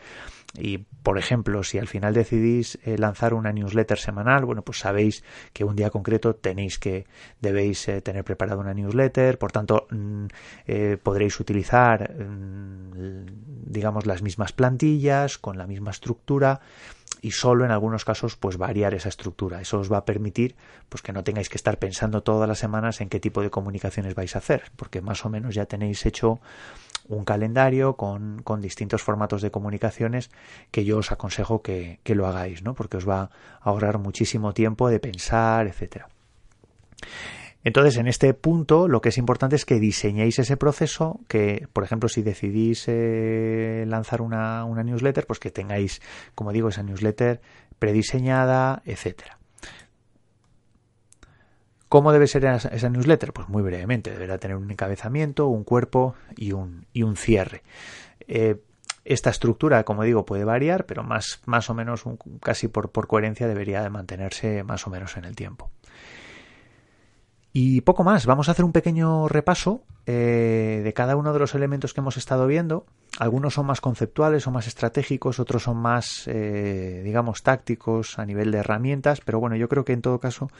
Y, 0.54 0.78
por 0.78 1.18
ejemplo, 1.18 1.62
si 1.62 1.78
al 1.78 1.86
final 1.86 2.12
decidís 2.12 2.78
eh, 2.84 2.98
lanzar 2.98 3.34
una 3.34 3.52
newsletter 3.52 3.98
semanal, 3.98 4.44
bueno, 4.44 4.62
pues 4.62 4.78
sabéis 4.78 5.24
que 5.52 5.64
un 5.64 5.76
día 5.76 5.90
concreto 5.90 6.34
tenéis 6.34 6.78
que, 6.78 7.06
debéis 7.40 7.88
tener 8.02 8.24
preparada 8.24 8.60
una 8.60 8.74
newsletter, 8.74 9.38
por 9.38 9.52
tanto, 9.52 9.86
mm, 9.90 10.26
podréis 11.02 11.38
utilizar, 11.40 12.12
mm, 12.12 13.24
digamos, 13.66 14.06
las 14.06 14.22
mismas 14.22 14.52
plantillas, 14.52 15.38
con 15.38 15.56
la 15.56 15.66
misma 15.66 15.92
estructura, 15.92 16.60
y 17.22 17.30
solo 17.30 17.64
en 17.64 17.70
algunos 17.70 18.04
casos 18.04 18.36
pues 18.36 18.58
variar 18.58 18.92
esa 18.92 19.08
estructura. 19.08 19.60
Eso 19.60 19.78
os 19.78 19.90
va 19.90 19.98
a 19.98 20.04
permitir 20.04 20.56
pues 20.88 21.02
que 21.02 21.12
no 21.12 21.22
tengáis 21.22 21.48
que 21.48 21.56
estar 21.56 21.78
pensando 21.78 22.22
todas 22.22 22.48
las 22.48 22.58
semanas 22.58 23.00
en 23.00 23.08
qué 23.08 23.20
tipo 23.20 23.40
de 23.40 23.50
comunicaciones 23.50 24.14
vais 24.16 24.34
a 24.34 24.40
hacer, 24.40 24.64
porque 24.76 25.00
más 25.00 25.24
o 25.24 25.30
menos 25.30 25.54
ya 25.54 25.64
tenéis 25.64 26.04
hecho 26.04 26.40
un 27.08 27.24
calendario 27.24 27.96
con, 27.96 28.42
con 28.42 28.60
distintos 28.60 29.02
formatos 29.02 29.40
de 29.40 29.52
comunicaciones 29.52 30.30
que 30.72 30.84
yo 30.84 30.98
os 30.98 31.12
aconsejo 31.12 31.62
que, 31.62 32.00
que 32.02 32.16
lo 32.16 32.26
hagáis, 32.26 32.62
¿no? 32.62 32.74
porque 32.74 32.96
os 32.96 33.08
va 33.08 33.22
a 33.22 33.30
ahorrar 33.60 33.98
muchísimo 33.98 34.52
tiempo 34.52 34.88
de 34.88 34.98
pensar, 34.98 35.68
etcétera. 35.68 36.08
Entonces, 37.64 37.96
en 37.96 38.08
este 38.08 38.34
punto, 38.34 38.88
lo 38.88 39.00
que 39.00 39.10
es 39.10 39.18
importante 39.18 39.54
es 39.54 39.64
que 39.64 39.78
diseñéis 39.78 40.38
ese 40.38 40.56
proceso, 40.56 41.20
que, 41.28 41.68
por 41.72 41.84
ejemplo, 41.84 42.08
si 42.08 42.22
decidís 42.22 42.84
eh, 42.88 43.84
lanzar 43.86 44.20
una, 44.20 44.64
newsletter, 44.64 45.26
pues 45.26 45.38
que 45.38 45.50
tengáis, 45.50 46.02
como 46.34 46.52
digo, 46.52 46.68
esa 46.70 46.82
newsletter 46.82 47.40
prediseñada, 47.78 48.82
etcétera. 48.84 49.38
¿Cómo 51.88 52.12
debe 52.12 52.26
ser 52.26 52.44
esa, 52.46 52.88
newsletter? 52.88 53.32
Pues 53.32 53.48
muy 53.48 53.62
brevemente, 53.62 54.10
deberá 54.10 54.38
tener 54.38 54.56
un 54.56 54.70
encabezamiento, 54.70 55.46
un 55.46 55.62
cuerpo 55.62 56.14
y 56.36 56.52
un, 56.52 56.86
y 56.92 57.02
un 57.02 57.16
cierre. 57.16 57.62
Eh, 58.26 58.56
esta 59.04 59.30
estructura, 59.30 59.84
como 59.84 60.02
digo, 60.02 60.24
puede 60.24 60.44
variar, 60.44 60.86
pero 60.86 61.02
más, 61.02 61.42
más 61.44 61.68
o 61.70 61.74
menos, 61.74 62.04
casi 62.40 62.68
por, 62.68 62.90
por 62.90 63.08
coherencia, 63.08 63.46
debería 63.46 63.82
de 63.82 63.90
mantenerse 63.90 64.62
más 64.64 64.86
o 64.86 64.90
menos 64.90 65.16
en 65.16 65.24
el 65.24 65.36
tiempo. 65.36 65.70
Y 67.52 67.82
poco 67.82 68.02
más, 68.02 68.24
vamos 68.24 68.48
a 68.48 68.52
hacer 68.52 68.64
un 68.64 68.72
pequeño 68.72 69.28
repaso 69.28 69.82
eh, 70.06 70.80
de 70.82 70.92
cada 70.94 71.16
uno 71.16 71.34
de 71.34 71.38
los 71.38 71.54
elementos 71.54 71.92
que 71.92 72.00
hemos 72.00 72.16
estado 72.16 72.46
viendo. 72.46 72.86
Algunos 73.18 73.54
son 73.54 73.66
más 73.66 73.82
conceptuales 73.82 74.46
o 74.46 74.50
más 74.50 74.66
estratégicos, 74.66 75.38
otros 75.38 75.64
son 75.64 75.76
más, 75.76 76.26
eh, 76.28 77.02
digamos, 77.04 77.42
tácticos 77.42 78.18
a 78.18 78.24
nivel 78.24 78.52
de 78.52 78.58
herramientas, 78.58 79.20
pero 79.22 79.38
bueno, 79.38 79.54
yo 79.56 79.68
creo 79.68 79.84
que 79.84 79.92
en 79.92 80.00
todo 80.00 80.18
caso 80.18 80.50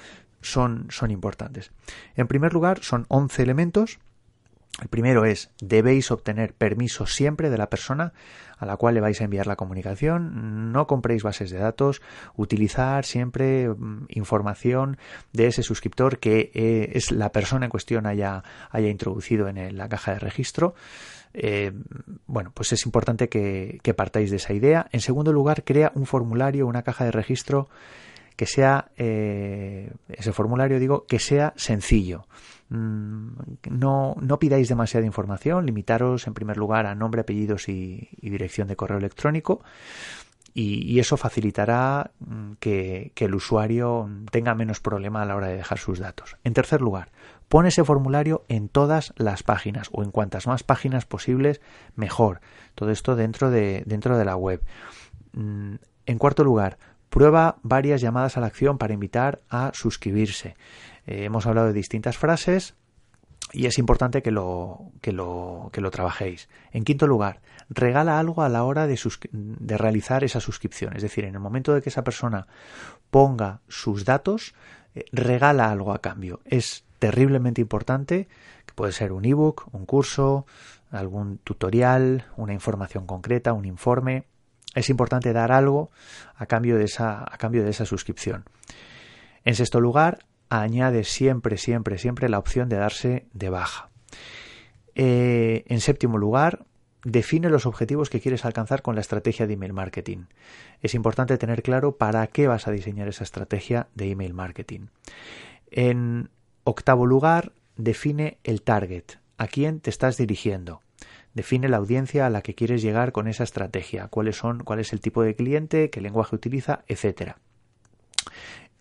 son, 0.43 0.87
son 0.91 1.11
importantes. 1.11 1.73
En 2.15 2.27
primer 2.27 2.53
lugar, 2.53 2.81
son 2.83 3.07
11 3.09 3.43
elementos 3.43 3.99
el 4.81 4.89
primero 4.89 5.25
es, 5.25 5.51
debéis 5.61 6.11
obtener 6.11 6.55
permiso 6.55 7.07
siempre 7.07 7.51
de 7.51 7.59
la 7.59 7.69
persona 7.69 8.13
a 8.57 8.65
la 8.65 8.77
cual 8.77 8.95
le 8.95 9.01
vais 9.01 9.21
a 9.21 9.25
enviar 9.25 9.47
la 9.47 9.57
comunicación. 9.57 10.71
No 10.73 10.87
compréis 10.87 11.25
bases 11.25 11.51
de 11.51 11.59
datos, 11.59 12.01
utilizar 12.37 13.05
siempre 13.05 13.69
mm, 13.69 14.07
información 14.09 14.99
de 15.33 15.49
ese 15.49 15.63
suscriptor 15.63 16.21
que 16.21 16.53
eh, 16.55 16.93
es 16.95 17.11
la 17.11 17.33
persona 17.33 17.67
en 17.67 17.71
cuestión 17.71 18.07
haya, 18.07 18.45
haya 18.71 18.89
introducido 18.89 19.49
en 19.49 19.77
la 19.77 19.89
caja 19.89 20.13
de 20.13 20.21
registro. 20.21 20.75
Eh, 21.35 21.73
bueno, 22.27 22.53
pues 22.55 22.73
es 22.73 22.87
importante 22.87 23.29
que, 23.29 23.81
que 23.83 23.95
partáis 23.95 24.31
de 24.31 24.37
esa 24.37 24.53
idea. 24.53 24.87
En 24.93 25.01
segundo 25.01 25.33
lugar, 25.33 25.65
crea 25.65 25.93
un 25.95 26.07
formulario, 26.07 26.67
una 26.67 26.83
caja 26.83 27.05
de 27.05 27.11
registro 27.11 27.69
que 28.37 28.47
sea, 28.47 28.91
eh, 28.97 29.93
ese 30.09 30.33
formulario 30.33 30.79
digo, 30.79 31.07
que 31.07 31.19
sea 31.19 31.53
sencillo. 31.57 32.27
Mm, 32.73 33.29
no, 33.71 34.17
no 34.19 34.39
pidáis 34.39 34.69
demasiada 34.69 35.05
información, 35.05 35.67
limitaros 35.67 36.27
en 36.27 36.33
primer 36.33 36.57
lugar 36.57 36.87
a 36.87 36.95
nombre, 36.95 37.21
apellidos 37.21 37.69
y, 37.69 38.09
dirección 38.23 38.67
de 38.69 38.77
correo 38.77 38.99
electrónico. 38.99 39.63
Y, 40.55 40.99
eso 40.99 41.17
facilitará 41.17 42.13
mm, 42.21 42.53
que, 42.61 43.13
el 43.17 43.35
usuario 43.35 44.09
tenga 44.31 44.55
menos 44.55 44.81
problema 44.81 45.23
a 45.23 45.27
la 45.27 45.37
hora 45.37 45.49
de 45.49 45.57
dejar 45.57 45.79
sus 45.79 45.99
datos. 45.99 46.37
En 46.45 46.55
tercer 46.55 46.81
lugar, 46.81 47.11
pon 47.49 47.67
ese 47.67 47.85
formulario 47.85 48.45
en 48.49 48.69
todas 48.69 49.13
las 49.17 49.43
páginas 49.43 49.89
o 49.93 50.03
en 50.03 50.11
cuantas 50.11 50.47
más 50.47 50.63
páginas 50.63 51.05
posibles, 51.05 51.61
mejor. 51.95 52.41
Todo 52.75 52.91
esto 52.91 53.17
dentro 53.17 53.51
de, 53.51 53.83
dentro 53.87 54.17
de 54.17 54.25
la 54.25 54.37
web. 54.37 54.63
Mm, 55.33 55.75
en 56.07 56.19
cuarto 56.19 56.43
lugar, 56.43 56.79
Prueba 57.13 57.59
varias 57.63 58.01
llamadas 58.01 58.39
a 58.39 58.41
la 58.41 58.47
acción 58.47 58.79
para 58.79 58.95
invitar 58.95 59.43
a 59.51 59.71
suscribirse. 59.75 60.57
Eh, 61.07 61.25
hemos 61.25 61.45
hablado 61.45 61.67
de 61.67 61.75
distintas 61.75 62.17
frases 62.17 62.75
y 63.53 63.67
es 63.67 63.77
importante 63.77 64.23
que 64.23 64.31
lo, 64.31 64.93
que 65.03 65.13
lo, 65.13 65.69
que 65.75 65.83
lo 65.83 65.91
trabajéis. 65.91 66.49
En 66.71 66.85
quinto 66.85 67.07
lugar, 67.07 67.43
regala 67.69 68.19
algo 68.19 68.41
a 68.41 68.49
la 68.49 68.65
hora 68.65 68.87
de, 68.87 68.99
de, 69.31 69.77
realizar 69.77 70.25
esa 70.25 70.41
suscripción. 70.41 70.97
Es 70.97 71.03
decir, 71.03 71.27
en 71.27 71.35
el 71.35 71.41
momento 71.41 71.75
de 71.75 71.83
que 71.83 71.91
esa 71.91 72.03
persona 72.03 72.47
ponga 73.11 73.61
sus 73.69 74.07
datos, 74.07 74.55
eh, 74.95 75.05
regala 75.13 75.71
algo 75.71 75.93
a 75.93 76.01
cambio. 76.01 76.41
Es 76.47 76.87
terriblemente 76.99 77.61
importante, 77.61 78.27
que 78.65 78.73
puede 78.73 78.93
ser 78.93 79.13
un 79.13 79.27
ebook, 79.27 79.69
un 79.73 79.85
curso, 79.85 80.47
algún 80.91 81.37
tutorial, 81.45 82.25
una 82.39 82.55
información 82.55 83.07
concreta, 83.07 83.53
un 83.53 83.67
informe 83.67 84.25
es 84.75 84.91
importante 84.91 85.33
dar 85.33 85.53
algo 85.53 85.91
a 86.35 86.47
cambio 86.47 86.79
de 86.79 86.85
esa, 86.85 87.23
a 87.23 87.39
cambio 87.39 87.65
de 87.65 87.71
esa 87.71 87.85
suscripción. 87.85 88.45
En 89.45 89.55
sexto 89.55 89.81
lugar, 89.81 90.25
añade 90.49 91.05
siempre, 91.05 91.57
siempre, 91.57 91.99
siempre 91.99 92.29
la 92.29 92.39
opción 92.39 92.69
de 92.69 92.77
darse 92.77 93.27
de 93.33 93.51
baja. 93.51 93.91
Eh, 94.95 95.65
en 95.67 95.81
séptimo 95.81 96.19
lugar, 96.19 96.65
define 97.05 97.49
los 97.49 97.67
objetivos 97.67 98.11
que 98.11 98.21
quieres 98.21 98.45
alcanzar 98.45 98.83
con 98.83 98.95
la 98.95 99.01
estrategia 99.01 99.47
de 99.47 99.55
email 99.55 99.73
marketing. 99.73 100.27
Es 100.81 100.95
importante 100.95 101.39
tener 101.39 101.63
claro 101.63 101.97
para 101.97 102.27
qué 102.29 102.47
vas 102.47 102.69
a 102.69 102.71
diseñar 102.71 103.09
esa 103.09 103.25
estrategia 103.25 103.89
de 103.95 104.11
email 104.11 104.35
marketing. 104.35 104.89
En 105.71 106.31
octavo 106.65 107.07
lugar, 107.07 107.53
define 107.77 108.39
el 108.45 108.63
target, 108.63 109.05
a 109.39 109.49
quién 109.49 109.81
te 109.81 109.91
estás 109.91 110.17
dirigiendo. 110.17 110.83
Define 111.35 111.69
la 111.69 111.79
audiencia 111.79 112.27
a 112.27 112.31
la 112.31 112.43
que 112.43 112.55
quieres 112.55 112.83
llegar 112.83 113.13
con 113.13 113.29
esa 113.29 113.45
estrategia, 113.45 114.09
cuáles 114.09 114.37
son, 114.37 114.65
cuál 114.65 114.81
es 114.81 114.93
el 114.93 115.01
tipo 115.01 115.23
de 115.23 115.35
cliente, 115.35 115.91
qué 115.91 116.01
lenguaje 116.01 116.37
utiliza, 116.37 116.85
etcétera. 116.89 117.39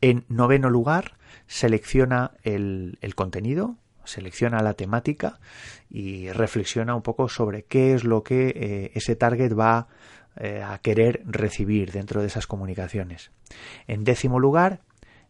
En 0.01 0.25
noveno 0.29 0.69
lugar, 0.69 1.13
selecciona 1.47 2.31
el, 2.43 2.97
contenido, 3.15 3.75
selecciona 4.03 4.63
la 4.63 4.73
temática 4.73 5.39
y 5.89 6.31
reflexiona 6.31 6.95
un 6.95 7.03
poco 7.03 7.29
sobre 7.29 7.63
qué 7.63 7.93
es 7.93 8.03
lo 8.03 8.23
que 8.23 8.49
eh, 8.55 8.91
ese 8.95 9.15
target 9.15 9.53
va 9.57 9.87
eh, 10.37 10.63
a 10.65 10.79
querer 10.79 11.21
recibir 11.25 11.91
dentro 11.91 12.21
de 12.21 12.27
esas 12.27 12.47
comunicaciones. 12.47 13.31
En 13.87 14.03
décimo 14.03 14.39
lugar, 14.39 14.81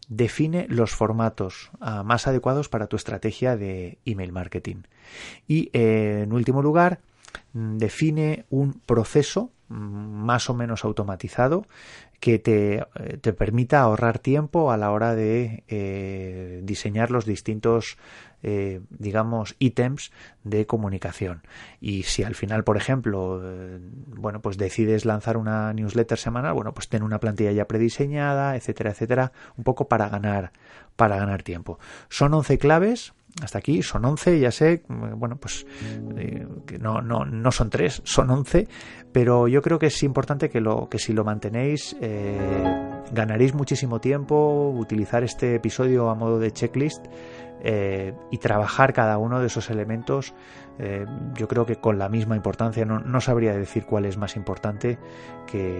define 0.07 0.67
los 0.69 0.91
formatos 0.91 1.71
ah, 1.79 2.03
más 2.03 2.27
adecuados 2.27 2.69
para 2.69 2.87
tu 2.87 2.95
estrategia 2.95 3.57
de 3.57 3.97
email 4.05 4.31
marketing. 4.31 4.83
Y 5.47 5.69
eh, 5.73 6.21
en 6.23 6.33
último 6.33 6.61
lugar, 6.61 6.99
define 7.53 8.45
un 8.49 8.73
proceso 8.85 9.51
mm, 9.69 9.75
más 9.75 10.49
o 10.49 10.53
menos 10.53 10.85
automatizado 10.85 11.65
que 12.19 12.37
te, 12.37 12.75
eh, 12.75 13.17
te, 13.19 13.33
permita 13.33 13.81
ahorrar 13.81 14.19
tiempo 14.19 14.71
a 14.71 14.77
la 14.77 14.91
hora 14.91 15.15
de 15.15 15.63
eh, 15.67 16.61
diseñar 16.63 17.09
los 17.09 17.25
distintos 17.25 17.97
eh, 18.43 18.81
digamos 18.89 19.55
ítems 19.59 20.11
de 20.43 20.65
comunicación. 20.67 21.41
Y 21.79 22.03
si 22.03 22.23
al 22.23 22.35
final 22.35 22.63
por 22.63 22.77
ejemplo 22.77 23.41
bueno 24.07 24.41
pues 24.41 24.57
decides 24.57 25.03
lanzar 25.03 25.35
una 25.35 25.73
newsletter 25.73 26.17
semanal 26.17 26.53
bueno 26.53 26.73
pues 26.73 26.89
ten 26.89 27.03
una 27.03 27.19
plantilla 27.19 27.51
ya 27.51 27.65
prediseñada 27.65 28.55
etcétera 28.55 28.91
etcétera 28.91 29.31
un 29.57 29.63
poco 29.63 29.87
para 29.87 30.07
ganar 30.07 30.51
para 30.95 31.17
ganar 31.17 31.41
tiempo. 31.41 31.79
Son 32.09 32.33
11 32.33 32.59
claves 32.59 33.13
hasta 33.41 33.59
aquí 33.59 33.81
son 33.81 34.05
11, 34.05 34.39
ya 34.39 34.51
sé, 34.51 34.83
bueno, 34.87 35.37
pues 35.37 35.65
eh, 36.17 36.45
no, 36.79 37.01
no, 37.01 37.25
no 37.25 37.51
son 37.51 37.69
3, 37.69 38.01
son 38.03 38.29
11, 38.29 38.67
pero 39.11 39.47
yo 39.47 39.61
creo 39.61 39.79
que 39.79 39.87
es 39.87 40.03
importante 40.03 40.49
que, 40.49 40.59
lo, 40.59 40.89
que 40.89 40.99
si 40.99 41.13
lo 41.13 41.23
mantenéis 41.23 41.95
eh, 42.01 42.37
ganaréis 43.11 43.53
muchísimo 43.53 43.99
tiempo, 43.99 44.69
utilizar 44.69 45.23
este 45.23 45.55
episodio 45.55 46.09
a 46.09 46.15
modo 46.15 46.39
de 46.39 46.51
checklist 46.51 47.05
eh, 47.63 48.13
y 48.31 48.37
trabajar 48.37 48.93
cada 48.93 49.17
uno 49.17 49.39
de 49.39 49.47
esos 49.47 49.69
elementos, 49.69 50.33
yo 51.35 51.47
creo 51.47 51.67
que 51.67 51.75
con 51.75 51.99
la 51.99 52.09
misma 52.09 52.35
importancia, 52.35 52.85
no, 52.85 52.97
no 52.97 53.21
sabría 53.21 53.53
decir 53.53 53.85
cuál 53.85 54.05
es 54.05 54.17
más 54.17 54.35
importante 54.35 54.97
que 55.45 55.79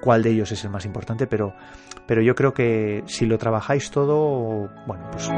cuál 0.00 0.22
de 0.22 0.30
ellos 0.30 0.52
es 0.52 0.62
el 0.62 0.70
más 0.70 0.84
importante, 0.84 1.26
pero, 1.26 1.52
pero 2.06 2.22
yo 2.22 2.36
creo 2.36 2.54
que 2.54 3.02
si 3.06 3.26
lo 3.26 3.38
trabajáis 3.38 3.90
todo, 3.90 4.70
bueno, 4.86 5.10
pues 5.10 5.28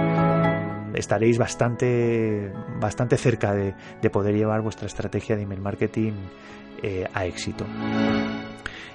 estaréis 0.94 1.38
bastante, 1.38 2.52
bastante 2.80 3.16
cerca 3.16 3.54
de, 3.54 3.74
poder 4.10 4.34
llevar 4.34 4.60
vuestra 4.60 4.86
estrategia 4.86 5.36
de 5.36 5.42
email 5.42 5.60
marketing 5.60 6.12
eh, 6.82 7.06
a 7.12 7.26
éxito. 7.26 7.64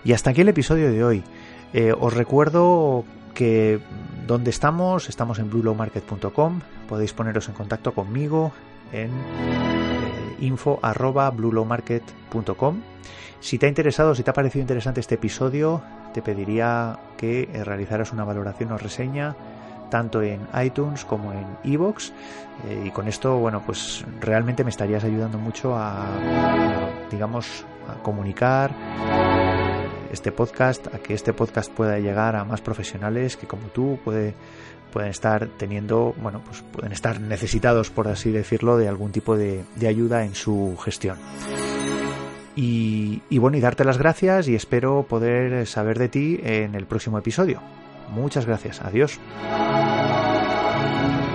Y 0.04 0.14
hasta 0.14 0.32
aquí 0.32 0.42
el 0.42 0.50
episodio 0.50 0.92
de 0.92 1.04
hoy. 1.04 1.24
Eh, 1.74 1.94
os 1.98 2.14
recuerdo 2.14 3.06
que 3.34 3.80
donde 4.28 4.50
estamos, 4.50 5.10
estamos 5.10 5.40
en 5.40 5.50
bluelowmarket.com, 5.50 6.62
podéis 6.88 7.14
poneros 7.14 7.50
en 7.50 7.56
contacto 7.56 7.94
conmigo 7.94 8.52
en 8.92 9.12
eh. 10.40 10.54
Si 13.40 13.58
te 13.58 13.66
ha 13.66 13.70
interesado, 13.70 14.16
si 14.16 14.24
te 14.24 14.30
ha 14.30 14.34
parecido 14.34 14.62
interesante 14.62 15.00
este 15.00 15.16
episodio, 15.16 15.82
te 16.14 16.22
pediría 16.22 17.00
que 17.18 17.50
realizaras 17.64 18.12
una 18.12 18.24
valoración 18.24 18.72
o 18.72 18.78
reseña 18.78 19.36
tanto 19.96 20.22
en 20.22 20.46
iTunes 20.62 21.06
como 21.06 21.32
en 21.32 21.46
iVoox 21.64 22.10
eh, 22.68 22.84
y 22.88 22.92
con 22.92 23.08
esto 23.08 23.38
bueno 23.38 23.64
pues 23.66 24.04
realmente 24.20 24.66
me 24.66 24.70
estarías 24.70 25.06
ayudando 25.06 25.38
mucho 25.38 25.74
a 25.74 26.06
digamos 27.10 27.64
a 27.88 28.04
comunicar 28.04 28.76
este 30.12 30.34
podcast, 30.34 30.94
a 30.94 31.00
que 31.00 31.14
este 31.14 31.32
podcast 31.32 31.72
pueda 31.72 31.98
llegar 32.00 32.36
a 32.36 32.44
más 32.44 32.60
profesionales 32.60 33.38
que 33.38 33.48
como 33.48 33.68
tú 33.68 33.98
puede, 34.04 34.34
pueden 34.92 35.12
estar 35.12 35.48
teniendo, 35.58 36.14
bueno, 36.22 36.42
pues 36.46 36.62
pueden 36.62 36.92
estar 36.92 37.22
necesitados, 37.22 37.90
por 37.90 38.10
así 38.10 38.32
decirlo, 38.32 38.76
de 38.76 38.90
algún 38.90 39.14
tipo 39.14 39.38
de, 39.38 39.64
ayuda 39.88 40.26
en 40.26 40.36
su 40.36 40.78
gestión. 40.84 41.18
Y 42.58 43.38
bueno, 43.38 43.56
y 43.56 43.62
darte 43.62 43.86
las 43.86 43.98
gracias 43.98 44.50
y 44.50 44.56
espero 44.56 45.04
poder 45.08 45.66
saber 45.68 46.00
de 46.00 46.10
ti 46.10 46.40
en 46.44 46.76
el 46.76 46.86
próximo 46.86 47.18
episodio. 47.18 47.62
Muchas 48.10 48.46
gracias. 48.46 48.82
Adiós. 48.82 49.20
Música 50.86 51.35